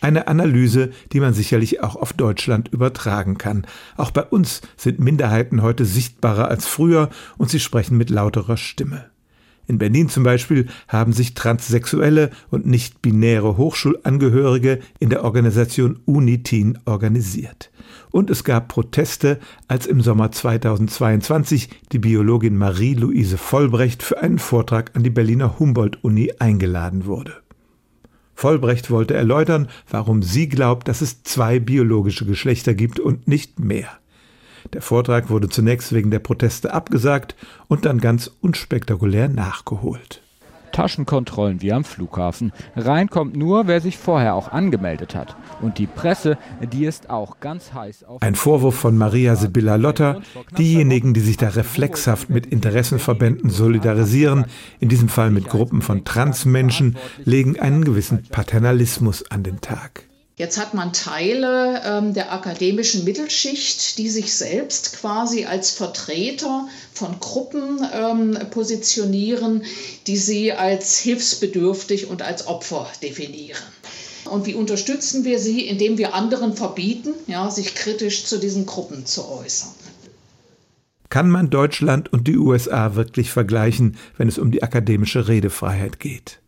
Eine 0.00 0.28
Analyse, 0.28 0.90
die 1.12 1.20
man 1.20 1.34
sicherlich 1.34 1.82
auch 1.82 1.96
auf 1.96 2.12
Deutschland 2.12 2.68
übertragen 2.68 3.38
kann. 3.38 3.66
Auch 3.96 4.10
bei 4.10 4.22
uns 4.22 4.60
sind 4.76 5.00
Minderheiten 5.00 5.62
heute 5.62 5.84
sichtbarer 5.84 6.48
als 6.48 6.66
früher 6.66 7.10
und 7.38 7.50
sie 7.50 7.60
sprechen 7.60 7.96
mit 7.96 8.10
lauterer 8.10 8.56
Stimme. 8.56 9.10
In 9.66 9.78
Berlin 9.78 10.08
zum 10.08 10.22
Beispiel 10.22 10.66
haben 10.86 11.12
sich 11.12 11.34
transsexuelle 11.34 12.30
und 12.50 12.66
nicht-binäre 12.66 13.56
Hochschulangehörige 13.56 14.78
in 15.00 15.10
der 15.10 15.24
Organisation 15.24 15.98
Unitin 16.04 16.78
organisiert. 16.84 17.70
Und 18.10 18.30
es 18.30 18.44
gab 18.44 18.68
Proteste, 18.68 19.38
als 19.68 19.86
im 19.86 20.00
Sommer 20.00 20.32
2022 20.32 21.68
die 21.92 21.98
Biologin 21.98 22.56
Marie-Louise 22.56 23.38
Vollbrecht 23.38 24.02
für 24.02 24.20
einen 24.20 24.38
Vortrag 24.38 24.94
an 24.94 25.02
die 25.02 25.10
Berliner 25.10 25.58
Humboldt-Uni 25.58 26.34
eingeladen 26.38 27.06
wurde. 27.06 27.34
Vollbrecht 28.34 28.90
wollte 28.90 29.14
erläutern, 29.14 29.68
warum 29.88 30.22
sie 30.22 30.48
glaubt, 30.48 30.88
dass 30.88 31.00
es 31.00 31.22
zwei 31.22 31.58
biologische 31.58 32.26
Geschlechter 32.26 32.74
gibt 32.74 33.00
und 33.00 33.26
nicht 33.26 33.58
mehr. 33.58 33.88
Der 34.72 34.82
Vortrag 34.82 35.30
wurde 35.30 35.48
zunächst 35.48 35.92
wegen 35.92 36.10
der 36.10 36.18
Proteste 36.18 36.74
abgesagt 36.74 37.34
und 37.68 37.84
dann 37.84 37.98
ganz 37.98 38.30
unspektakulär 38.40 39.28
nachgeholt. 39.28 40.22
Taschenkontrollen 40.76 41.62
wie 41.62 41.72
am 41.72 41.84
Flughafen. 41.84 42.52
Reinkommt 42.76 43.34
nur, 43.34 43.66
wer 43.66 43.80
sich 43.80 43.96
vorher 43.96 44.34
auch 44.34 44.52
angemeldet 44.52 45.14
hat. 45.14 45.34
Und 45.62 45.78
die 45.78 45.86
Presse, 45.86 46.36
die 46.70 46.84
ist 46.84 47.08
auch 47.08 47.40
ganz 47.40 47.72
heiß 47.72 48.04
auf. 48.04 48.20
Ein 48.20 48.34
Vorwurf 48.34 48.74
von 48.74 48.98
Maria 48.98 49.36
Sibylla 49.36 49.76
Lotter. 49.76 50.20
Diejenigen, 50.58 51.14
die 51.14 51.20
sich 51.20 51.38
da 51.38 51.48
reflexhaft 51.48 52.28
mit 52.28 52.44
Interessenverbänden 52.44 53.48
solidarisieren, 53.48 54.44
in 54.78 54.90
diesem 54.90 55.08
Fall 55.08 55.30
mit 55.30 55.48
Gruppen 55.48 55.80
von 55.80 56.04
Transmenschen, 56.04 56.98
legen 57.24 57.58
einen 57.58 57.82
gewissen 57.82 58.24
Paternalismus 58.30 59.30
an 59.30 59.44
den 59.44 59.62
Tag. 59.62 60.02
Jetzt 60.38 60.58
hat 60.58 60.74
man 60.74 60.92
Teile 60.92 61.80
ähm, 61.86 62.12
der 62.12 62.30
akademischen 62.30 63.04
Mittelschicht, 63.04 63.96
die 63.96 64.10
sich 64.10 64.34
selbst 64.34 64.92
quasi 64.98 65.46
als 65.46 65.70
Vertreter 65.70 66.68
von 66.92 67.18
Gruppen 67.20 67.80
ähm, 67.90 68.36
positionieren, 68.50 69.64
die 70.06 70.18
sie 70.18 70.52
als 70.52 70.98
hilfsbedürftig 70.98 72.08
und 72.08 72.20
als 72.20 72.46
Opfer 72.46 72.86
definieren. 73.02 73.62
Und 74.26 74.44
wie 74.44 74.52
unterstützen 74.52 75.24
wir 75.24 75.38
sie, 75.38 75.66
indem 75.66 75.96
wir 75.96 76.12
anderen 76.12 76.54
verbieten, 76.54 77.14
ja, 77.26 77.50
sich 77.50 77.74
kritisch 77.74 78.26
zu 78.26 78.38
diesen 78.38 78.66
Gruppen 78.66 79.06
zu 79.06 79.26
äußern? 79.26 79.70
Kann 81.08 81.30
man 81.30 81.48
Deutschland 81.48 82.12
und 82.12 82.28
die 82.28 82.36
USA 82.36 82.94
wirklich 82.94 83.30
vergleichen, 83.30 83.96
wenn 84.18 84.28
es 84.28 84.38
um 84.38 84.50
die 84.50 84.62
akademische 84.62 85.28
Redefreiheit 85.28 85.98
geht? 85.98 86.40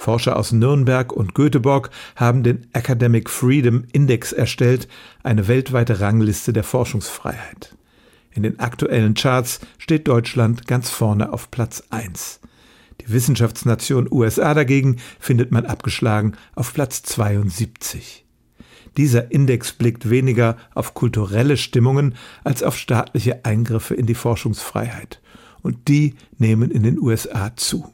Forscher 0.00 0.36
aus 0.36 0.50
Nürnberg 0.50 1.12
und 1.12 1.34
Göteborg 1.34 1.90
haben 2.16 2.42
den 2.42 2.66
Academic 2.72 3.28
Freedom 3.28 3.84
Index 3.92 4.32
erstellt, 4.32 4.88
eine 5.22 5.46
weltweite 5.46 6.00
Rangliste 6.00 6.54
der 6.54 6.64
Forschungsfreiheit. 6.64 7.76
In 8.30 8.42
den 8.42 8.60
aktuellen 8.60 9.12
Charts 9.12 9.60
steht 9.76 10.08
Deutschland 10.08 10.66
ganz 10.66 10.88
vorne 10.88 11.34
auf 11.34 11.50
Platz 11.50 11.82
1. 11.90 12.40
Die 13.02 13.12
Wissenschaftsnation 13.12 14.08
USA 14.10 14.54
dagegen 14.54 14.96
findet 15.18 15.52
man 15.52 15.66
abgeschlagen 15.66 16.32
auf 16.54 16.72
Platz 16.72 17.02
72. 17.02 18.24
Dieser 18.96 19.30
Index 19.30 19.74
blickt 19.74 20.08
weniger 20.08 20.56
auf 20.74 20.94
kulturelle 20.94 21.58
Stimmungen 21.58 22.14
als 22.42 22.62
auf 22.62 22.78
staatliche 22.78 23.44
Eingriffe 23.44 23.94
in 23.94 24.06
die 24.06 24.14
Forschungsfreiheit. 24.14 25.20
Und 25.60 25.88
die 25.88 26.14
nehmen 26.38 26.70
in 26.70 26.84
den 26.84 26.98
USA 26.98 27.54
zu. 27.54 27.92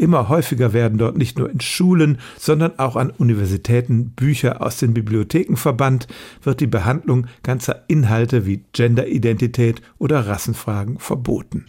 Immer 0.00 0.30
häufiger 0.30 0.72
werden 0.72 0.96
dort 0.96 1.18
nicht 1.18 1.38
nur 1.38 1.50
in 1.50 1.60
Schulen, 1.60 2.16
sondern 2.38 2.78
auch 2.78 2.96
an 2.96 3.10
Universitäten 3.10 4.12
Bücher 4.12 4.62
aus 4.62 4.78
den 4.78 4.94
Bibliotheken 4.94 5.56
verbannt, 5.56 6.06
wird 6.42 6.60
die 6.60 6.66
Behandlung 6.66 7.26
ganzer 7.42 7.84
Inhalte 7.86 8.46
wie 8.46 8.64
Genderidentität 8.72 9.82
oder 9.98 10.26
Rassenfragen 10.26 10.98
verboten. 10.98 11.66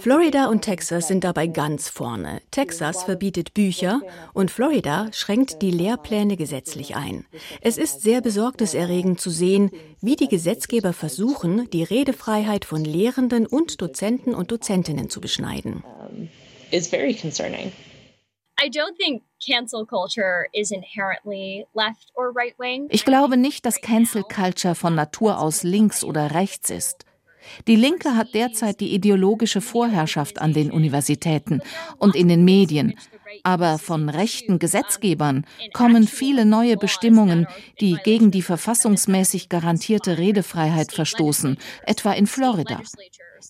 Florida 0.00 0.48
und 0.48 0.60
Texas 0.62 1.08
sind 1.08 1.24
dabei 1.24 1.46
ganz 1.46 1.88
vorne. 1.88 2.42
Texas 2.50 3.04
verbietet 3.04 3.54
Bücher 3.54 4.02
und 4.34 4.50
Florida 4.50 5.08
schränkt 5.12 5.62
die 5.62 5.70
Lehrpläne 5.70 6.36
gesetzlich 6.36 6.94
ein. 6.96 7.26
Es 7.62 7.78
ist 7.78 8.02
sehr 8.02 8.20
besorgniserregend 8.20 9.18
zu 9.18 9.30
sehen, 9.30 9.70
wie 10.02 10.16
die 10.16 10.28
Gesetzgeber 10.28 10.92
versuchen, 10.92 11.70
die 11.70 11.82
Redefreiheit 11.82 12.66
von 12.66 12.84
Lehrenden 12.84 13.46
und 13.46 13.80
Dozenten 13.80 14.34
und 14.34 14.50
Dozentinnen 14.50 15.08
zu 15.08 15.22
beschneiden. 15.22 15.82
Is 16.70 16.86
very 16.86 17.14
concerning. 17.14 17.72
Ich 22.90 23.04
glaube 23.06 23.36
nicht, 23.38 23.64
dass 23.64 23.80
Cancel 23.80 24.22
Culture 24.22 24.74
von 24.74 24.94
Natur 24.94 25.40
aus 25.40 25.62
links 25.62 26.04
oder 26.04 26.34
rechts 26.34 26.68
ist. 26.68 27.06
Die 27.66 27.76
Linke 27.76 28.16
hat 28.16 28.34
derzeit 28.34 28.80
die 28.80 28.94
ideologische 28.94 29.60
Vorherrschaft 29.60 30.40
an 30.40 30.52
den 30.52 30.70
Universitäten 30.70 31.60
und 31.98 32.14
in 32.14 32.28
den 32.28 32.44
Medien. 32.44 32.94
Aber 33.42 33.78
von 33.78 34.08
rechten 34.08 34.58
Gesetzgebern 34.58 35.46
kommen 35.72 36.06
viele 36.06 36.44
neue 36.44 36.76
Bestimmungen, 36.76 37.46
die 37.80 37.96
gegen 38.02 38.30
die 38.30 38.42
verfassungsmäßig 38.42 39.48
garantierte 39.48 40.18
Redefreiheit 40.18 40.92
verstoßen, 40.92 41.56
etwa 41.86 42.12
in 42.12 42.26
Florida. 42.26 42.80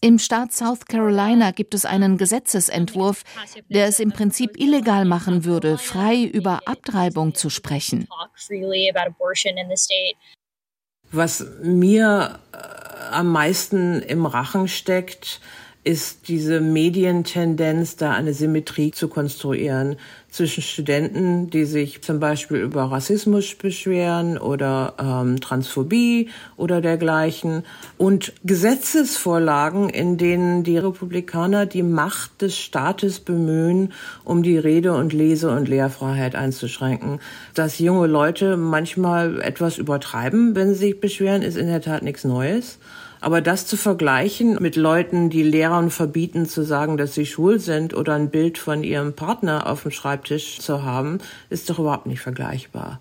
Im 0.01 0.19
Staat 0.19 0.53
South 0.53 0.87
Carolina 0.87 1.51
gibt 1.51 1.75
es 1.75 1.85
einen 1.85 2.17
Gesetzesentwurf, 2.17 3.25
der 3.69 3.87
es 3.87 4.01
im 4.01 4.13
Prinzip 4.13 4.59
illegal 4.59 5.05
machen 5.05 5.45
würde, 5.45 5.79
frei 5.79 6.23
über 6.23 6.61
Abtreibung 6.67 7.35
zu 7.35 7.51
sprechen. 7.51 8.07
Was 11.13 11.45
mir 11.63 12.39
äh, 12.53 13.15
am 13.15 13.33
meisten 13.33 14.01
im 14.03 14.27
Rachen 14.27 14.69
steckt, 14.69 15.41
ist 15.83 16.29
diese 16.29 16.61
Medientendenz, 16.61 17.97
da 17.97 18.13
eine 18.13 18.35
Symmetrie 18.35 18.91
zu 18.91 19.09
konstruieren 19.09 19.97
zwischen 20.31 20.63
Studenten, 20.63 21.49
die 21.49 21.65
sich 21.65 22.03
zum 22.03 22.21
Beispiel 22.21 22.59
über 22.59 22.85
Rassismus 22.85 23.55
beschweren 23.55 24.37
oder 24.37 24.95
ähm, 25.01 25.41
Transphobie 25.41 26.29
oder 26.57 26.83
dergleichen 26.83 27.65
und 27.97 28.35
Gesetzesvorlagen, 28.45 29.89
in 29.89 30.19
denen 30.19 30.65
die 30.65 30.79
Republikaner 30.79 31.65
die 31.65 31.83
Macht 31.83 32.43
des 32.43 32.59
Staates 32.59 33.21
bemühen, 33.21 33.93
um 34.25 34.43
die 34.43 34.59
Rede- 34.59 34.93
und 34.95 35.15
Lese- 35.15 35.51
und 35.51 35.67
Lehrfreiheit 35.67 36.37
einzuschränken. 36.37 37.21
Dass 37.55 37.79
junge 37.79 38.07
Leute 38.07 38.59
manchmal 38.59 39.41
etwas 39.41 39.79
übertreiben, 39.79 40.55
wenn 40.55 40.75
sie 40.75 40.81
sich 40.81 41.01
beschweren, 41.01 41.43
ist 41.43 41.57
in 41.57 41.67
der 41.67 41.81
Tat 41.81 42.03
nichts 42.03 42.25
Neues. 42.25 42.79
Aber 43.21 43.41
das 43.43 43.67
zu 43.67 43.77
vergleichen 43.77 44.57
mit 44.61 44.77
Leuten, 44.77 45.29
die 45.29 45.43
Lehrern 45.43 45.91
verbieten 45.91 46.47
zu 46.47 46.63
sagen, 46.63 46.97
dass 46.97 47.15
sie 47.15 47.27
schwul 47.27 47.59
sind 47.61 47.95
oder 47.95 48.15
ein 48.15 48.31
Bild 48.31 48.57
von 48.57 48.83
ihrem 48.83 49.13
Partner 49.13 49.67
auf 49.67 49.83
dem 49.83 49.91
Schreibtisch 49.91 50.59
zu 50.59 50.83
haben, 50.85 51.19
ist 51.51 51.69
doch 51.69 51.79
überhaupt 51.79 52.07
nicht 52.07 52.21
vergleichbar. 52.21 53.01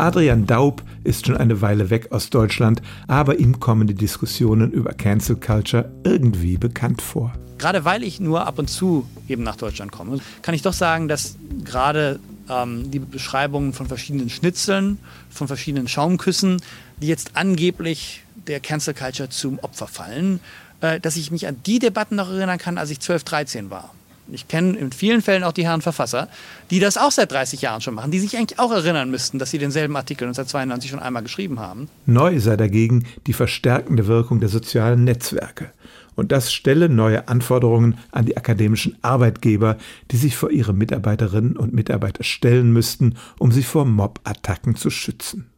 Adrian 0.00 0.46
Daub 0.46 0.82
ist 1.04 1.26
schon 1.26 1.36
eine 1.36 1.60
Weile 1.60 1.90
weg 1.90 2.10
aus 2.10 2.30
Deutschland, 2.30 2.80
aber 3.06 3.38
ihm 3.38 3.60
kommen 3.60 3.86
die 3.86 3.94
Diskussionen 3.94 4.72
über 4.72 4.94
Cancel 4.94 5.36
Culture 5.36 5.92
irgendwie 6.04 6.56
bekannt 6.56 7.02
vor. 7.02 7.34
Gerade 7.58 7.84
weil 7.84 8.02
ich 8.02 8.18
nur 8.18 8.46
ab 8.46 8.58
und 8.58 8.70
zu 8.70 9.06
eben 9.28 9.42
nach 9.42 9.56
Deutschland 9.56 9.92
komme, 9.92 10.18
kann 10.40 10.54
ich 10.54 10.62
doch 10.62 10.72
sagen, 10.72 11.06
dass 11.06 11.36
gerade 11.66 12.18
ähm, 12.48 12.90
die 12.90 12.98
Beschreibungen 12.98 13.74
von 13.74 13.88
verschiedenen 13.88 14.30
Schnitzeln, 14.30 14.98
von 15.28 15.46
verschiedenen 15.46 15.86
Schaumküssen, 15.86 16.62
die 17.02 17.06
jetzt 17.06 17.32
angeblich 17.34 18.22
der 18.46 18.60
Cancel 18.60 18.94
Culture 18.94 19.28
zum 19.28 19.58
Opfer 19.58 19.86
fallen, 19.86 20.40
äh, 20.80 20.98
dass 20.98 21.16
ich 21.16 21.30
mich 21.30 21.46
an 21.46 21.58
die 21.66 21.78
Debatten 21.78 22.16
noch 22.16 22.30
erinnern 22.30 22.58
kann, 22.58 22.78
als 22.78 22.88
ich 22.88 23.00
12, 23.00 23.24
13 23.24 23.70
war. 23.70 23.94
Ich 24.32 24.48
kenne 24.48 24.76
in 24.76 24.92
vielen 24.92 25.22
Fällen 25.22 25.44
auch 25.44 25.52
die 25.52 25.64
Herren 25.64 25.82
Verfasser, 25.82 26.28
die 26.70 26.80
das 26.80 26.96
auch 26.96 27.10
seit 27.10 27.32
30 27.32 27.62
Jahren 27.62 27.80
schon 27.80 27.94
machen, 27.94 28.10
die 28.10 28.18
sich 28.18 28.36
eigentlich 28.36 28.58
auch 28.58 28.72
erinnern 28.72 29.10
müssten, 29.10 29.38
dass 29.38 29.50
sie 29.50 29.58
denselben 29.58 29.96
Artikel 29.96 30.24
1992 30.24 30.90
schon 30.90 31.00
einmal 31.00 31.22
geschrieben 31.22 31.60
haben. 31.60 31.88
Neu 32.06 32.38
sei 32.40 32.56
dagegen 32.56 33.06
die 33.26 33.32
verstärkende 33.32 34.06
Wirkung 34.06 34.40
der 34.40 34.48
sozialen 34.48 35.04
Netzwerke. 35.04 35.72
Und 36.16 36.32
das 36.32 36.52
stelle 36.52 36.88
neue 36.88 37.28
Anforderungen 37.28 37.98
an 38.10 38.26
die 38.26 38.36
akademischen 38.36 38.96
Arbeitgeber, 39.00 39.78
die 40.10 40.16
sich 40.16 40.36
vor 40.36 40.50
ihre 40.50 40.74
Mitarbeiterinnen 40.74 41.56
und 41.56 41.72
Mitarbeiter 41.72 42.24
stellen 42.24 42.72
müssten, 42.72 43.14
um 43.38 43.52
sie 43.52 43.62
vor 43.62 43.86
Mob-Attacken 43.86 44.74
zu 44.74 44.90
schützen 44.90 45.50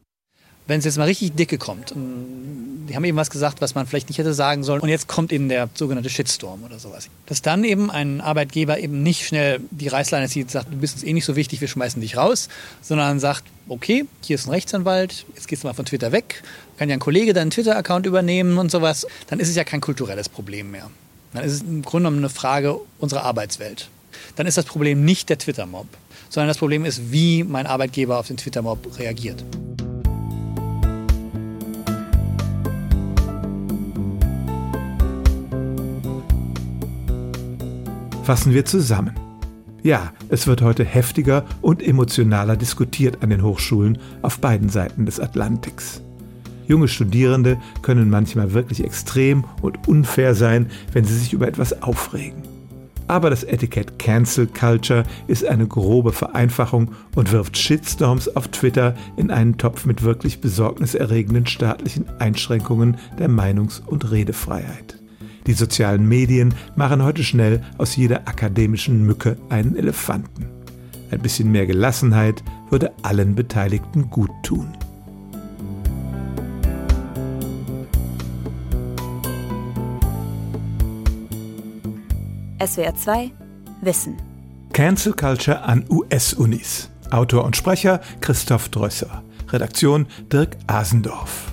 wenn 0.67 0.79
es 0.79 0.85
jetzt 0.85 0.97
mal 0.97 1.05
richtig 1.05 1.35
dicke 1.35 1.57
kommt, 1.57 1.93
die 1.95 2.95
haben 2.95 3.03
eben 3.05 3.17
was 3.17 3.29
gesagt, 3.29 3.61
was 3.61 3.75
man 3.75 3.87
vielleicht 3.87 4.09
nicht 4.09 4.17
hätte 4.17 4.33
sagen 4.33 4.63
sollen, 4.63 4.81
und 4.81 4.89
jetzt 4.89 5.07
kommt 5.07 5.31
eben 5.31 5.49
der 5.49 5.69
sogenannte 5.73 6.09
Shitstorm 6.09 6.63
oder 6.63 6.79
sowas. 6.79 7.07
Dass 7.25 7.41
dann 7.41 7.63
eben 7.63 7.89
ein 7.89 8.21
Arbeitgeber 8.21 8.79
eben 8.79 9.03
nicht 9.03 9.25
schnell 9.25 9.61
die 9.71 9.87
Reißleine 9.87 10.27
zieht 10.27 10.45
und 10.45 10.51
sagt, 10.51 10.71
du 10.71 10.77
bist 10.77 10.95
uns 10.95 11.03
eh 11.03 11.13
nicht 11.13 11.25
so 11.25 11.35
wichtig, 11.35 11.61
wir 11.61 11.67
schmeißen 11.67 12.01
dich 12.01 12.17
raus, 12.17 12.49
sondern 12.81 13.19
sagt, 13.19 13.43
okay, 13.69 14.05
hier 14.21 14.35
ist 14.35 14.47
ein 14.47 14.51
Rechtsanwalt, 14.51 15.25
jetzt 15.35 15.47
gehst 15.47 15.63
du 15.63 15.67
mal 15.67 15.73
von 15.73 15.85
Twitter 15.85 16.11
weg, 16.11 16.43
kann 16.77 16.89
ja 16.89 16.95
ein 16.95 16.99
Kollege 16.99 17.33
deinen 17.33 17.51
Twitter-Account 17.51 18.05
übernehmen 18.05 18.57
und 18.57 18.71
sowas, 18.71 19.07
dann 19.27 19.39
ist 19.39 19.49
es 19.49 19.55
ja 19.55 19.63
kein 19.63 19.81
kulturelles 19.81 20.29
Problem 20.29 20.71
mehr. 20.71 20.89
Dann 21.33 21.43
ist 21.43 21.53
es 21.53 21.61
im 21.61 21.81
Grunde 21.81 22.09
genommen 22.09 22.19
eine 22.19 22.29
Frage 22.29 22.79
unserer 22.99 23.23
Arbeitswelt. 23.23 23.89
Dann 24.35 24.45
ist 24.45 24.57
das 24.57 24.65
Problem 24.65 25.03
nicht 25.03 25.29
der 25.29 25.37
Twitter-Mob, 25.37 25.87
sondern 26.29 26.47
das 26.47 26.57
Problem 26.57 26.85
ist, 26.85 27.11
wie 27.11 27.43
mein 27.43 27.65
Arbeitgeber 27.65 28.19
auf 28.19 28.27
den 28.27 28.37
Twitter-Mob 28.37 28.99
reagiert. 28.99 29.43
Fassen 38.23 38.53
wir 38.53 38.63
zusammen. 38.63 39.13
Ja, 39.81 40.13
es 40.29 40.47
wird 40.47 40.61
heute 40.61 40.85
heftiger 40.85 41.43
und 41.61 41.85
emotionaler 41.85 42.55
diskutiert 42.55 43.21
an 43.21 43.29
den 43.29 43.43
Hochschulen 43.43 43.97
auf 44.21 44.39
beiden 44.39 44.69
Seiten 44.69 45.05
des 45.05 45.19
Atlantiks. 45.19 46.01
Junge 46.65 46.87
Studierende 46.87 47.57
können 47.81 48.09
manchmal 48.09 48.53
wirklich 48.53 48.81
extrem 48.81 49.43
und 49.61 49.89
unfair 49.89 50.35
sein, 50.35 50.71
wenn 50.93 51.03
sie 51.03 51.17
sich 51.17 51.33
über 51.33 51.49
etwas 51.49 51.83
aufregen. 51.83 52.43
Aber 53.09 53.29
das 53.29 53.43
Etikett 53.43 53.99
Cancel 53.99 54.47
Culture 54.47 55.03
ist 55.27 55.45
eine 55.45 55.67
grobe 55.67 56.13
Vereinfachung 56.13 56.93
und 57.15 57.33
wirft 57.33 57.57
Shitstorms 57.57 58.33
auf 58.37 58.47
Twitter 58.47 58.95
in 59.17 59.31
einen 59.31 59.57
Topf 59.57 59.85
mit 59.85 60.01
wirklich 60.01 60.39
besorgniserregenden 60.39 61.45
staatlichen 61.45 62.05
Einschränkungen 62.19 62.95
der 63.19 63.27
Meinungs- 63.27 63.81
und 63.85 64.09
Redefreiheit. 64.11 65.02
Die 65.45 65.53
sozialen 65.53 66.07
Medien 66.07 66.53
machen 66.75 67.03
heute 67.03 67.23
schnell 67.23 67.61
aus 67.77 67.95
jeder 67.95 68.27
akademischen 68.27 69.05
Mücke 69.05 69.37
einen 69.49 69.75
Elefanten. 69.75 70.47
Ein 71.11 71.19
bisschen 71.19 71.51
mehr 71.51 71.65
Gelassenheit 71.65 72.43
würde 72.69 72.91
allen 73.03 73.35
Beteiligten 73.35 74.09
gut 74.09 74.31
tun. 74.41 74.67
SWR 82.65 82.95
2 82.95 83.31
Wissen. 83.81 84.15
Cancel 84.71 85.13
Culture 85.13 85.63
an 85.63 85.85
US-Unis. 85.89 86.89
Autor 87.11 87.43
und 87.43 87.57
Sprecher 87.57 87.99
Christoph 88.21 88.69
Drösser. 88.69 89.23
Redaktion 89.49 90.07
Dirk 90.31 90.57
Asendorf. 90.67 91.52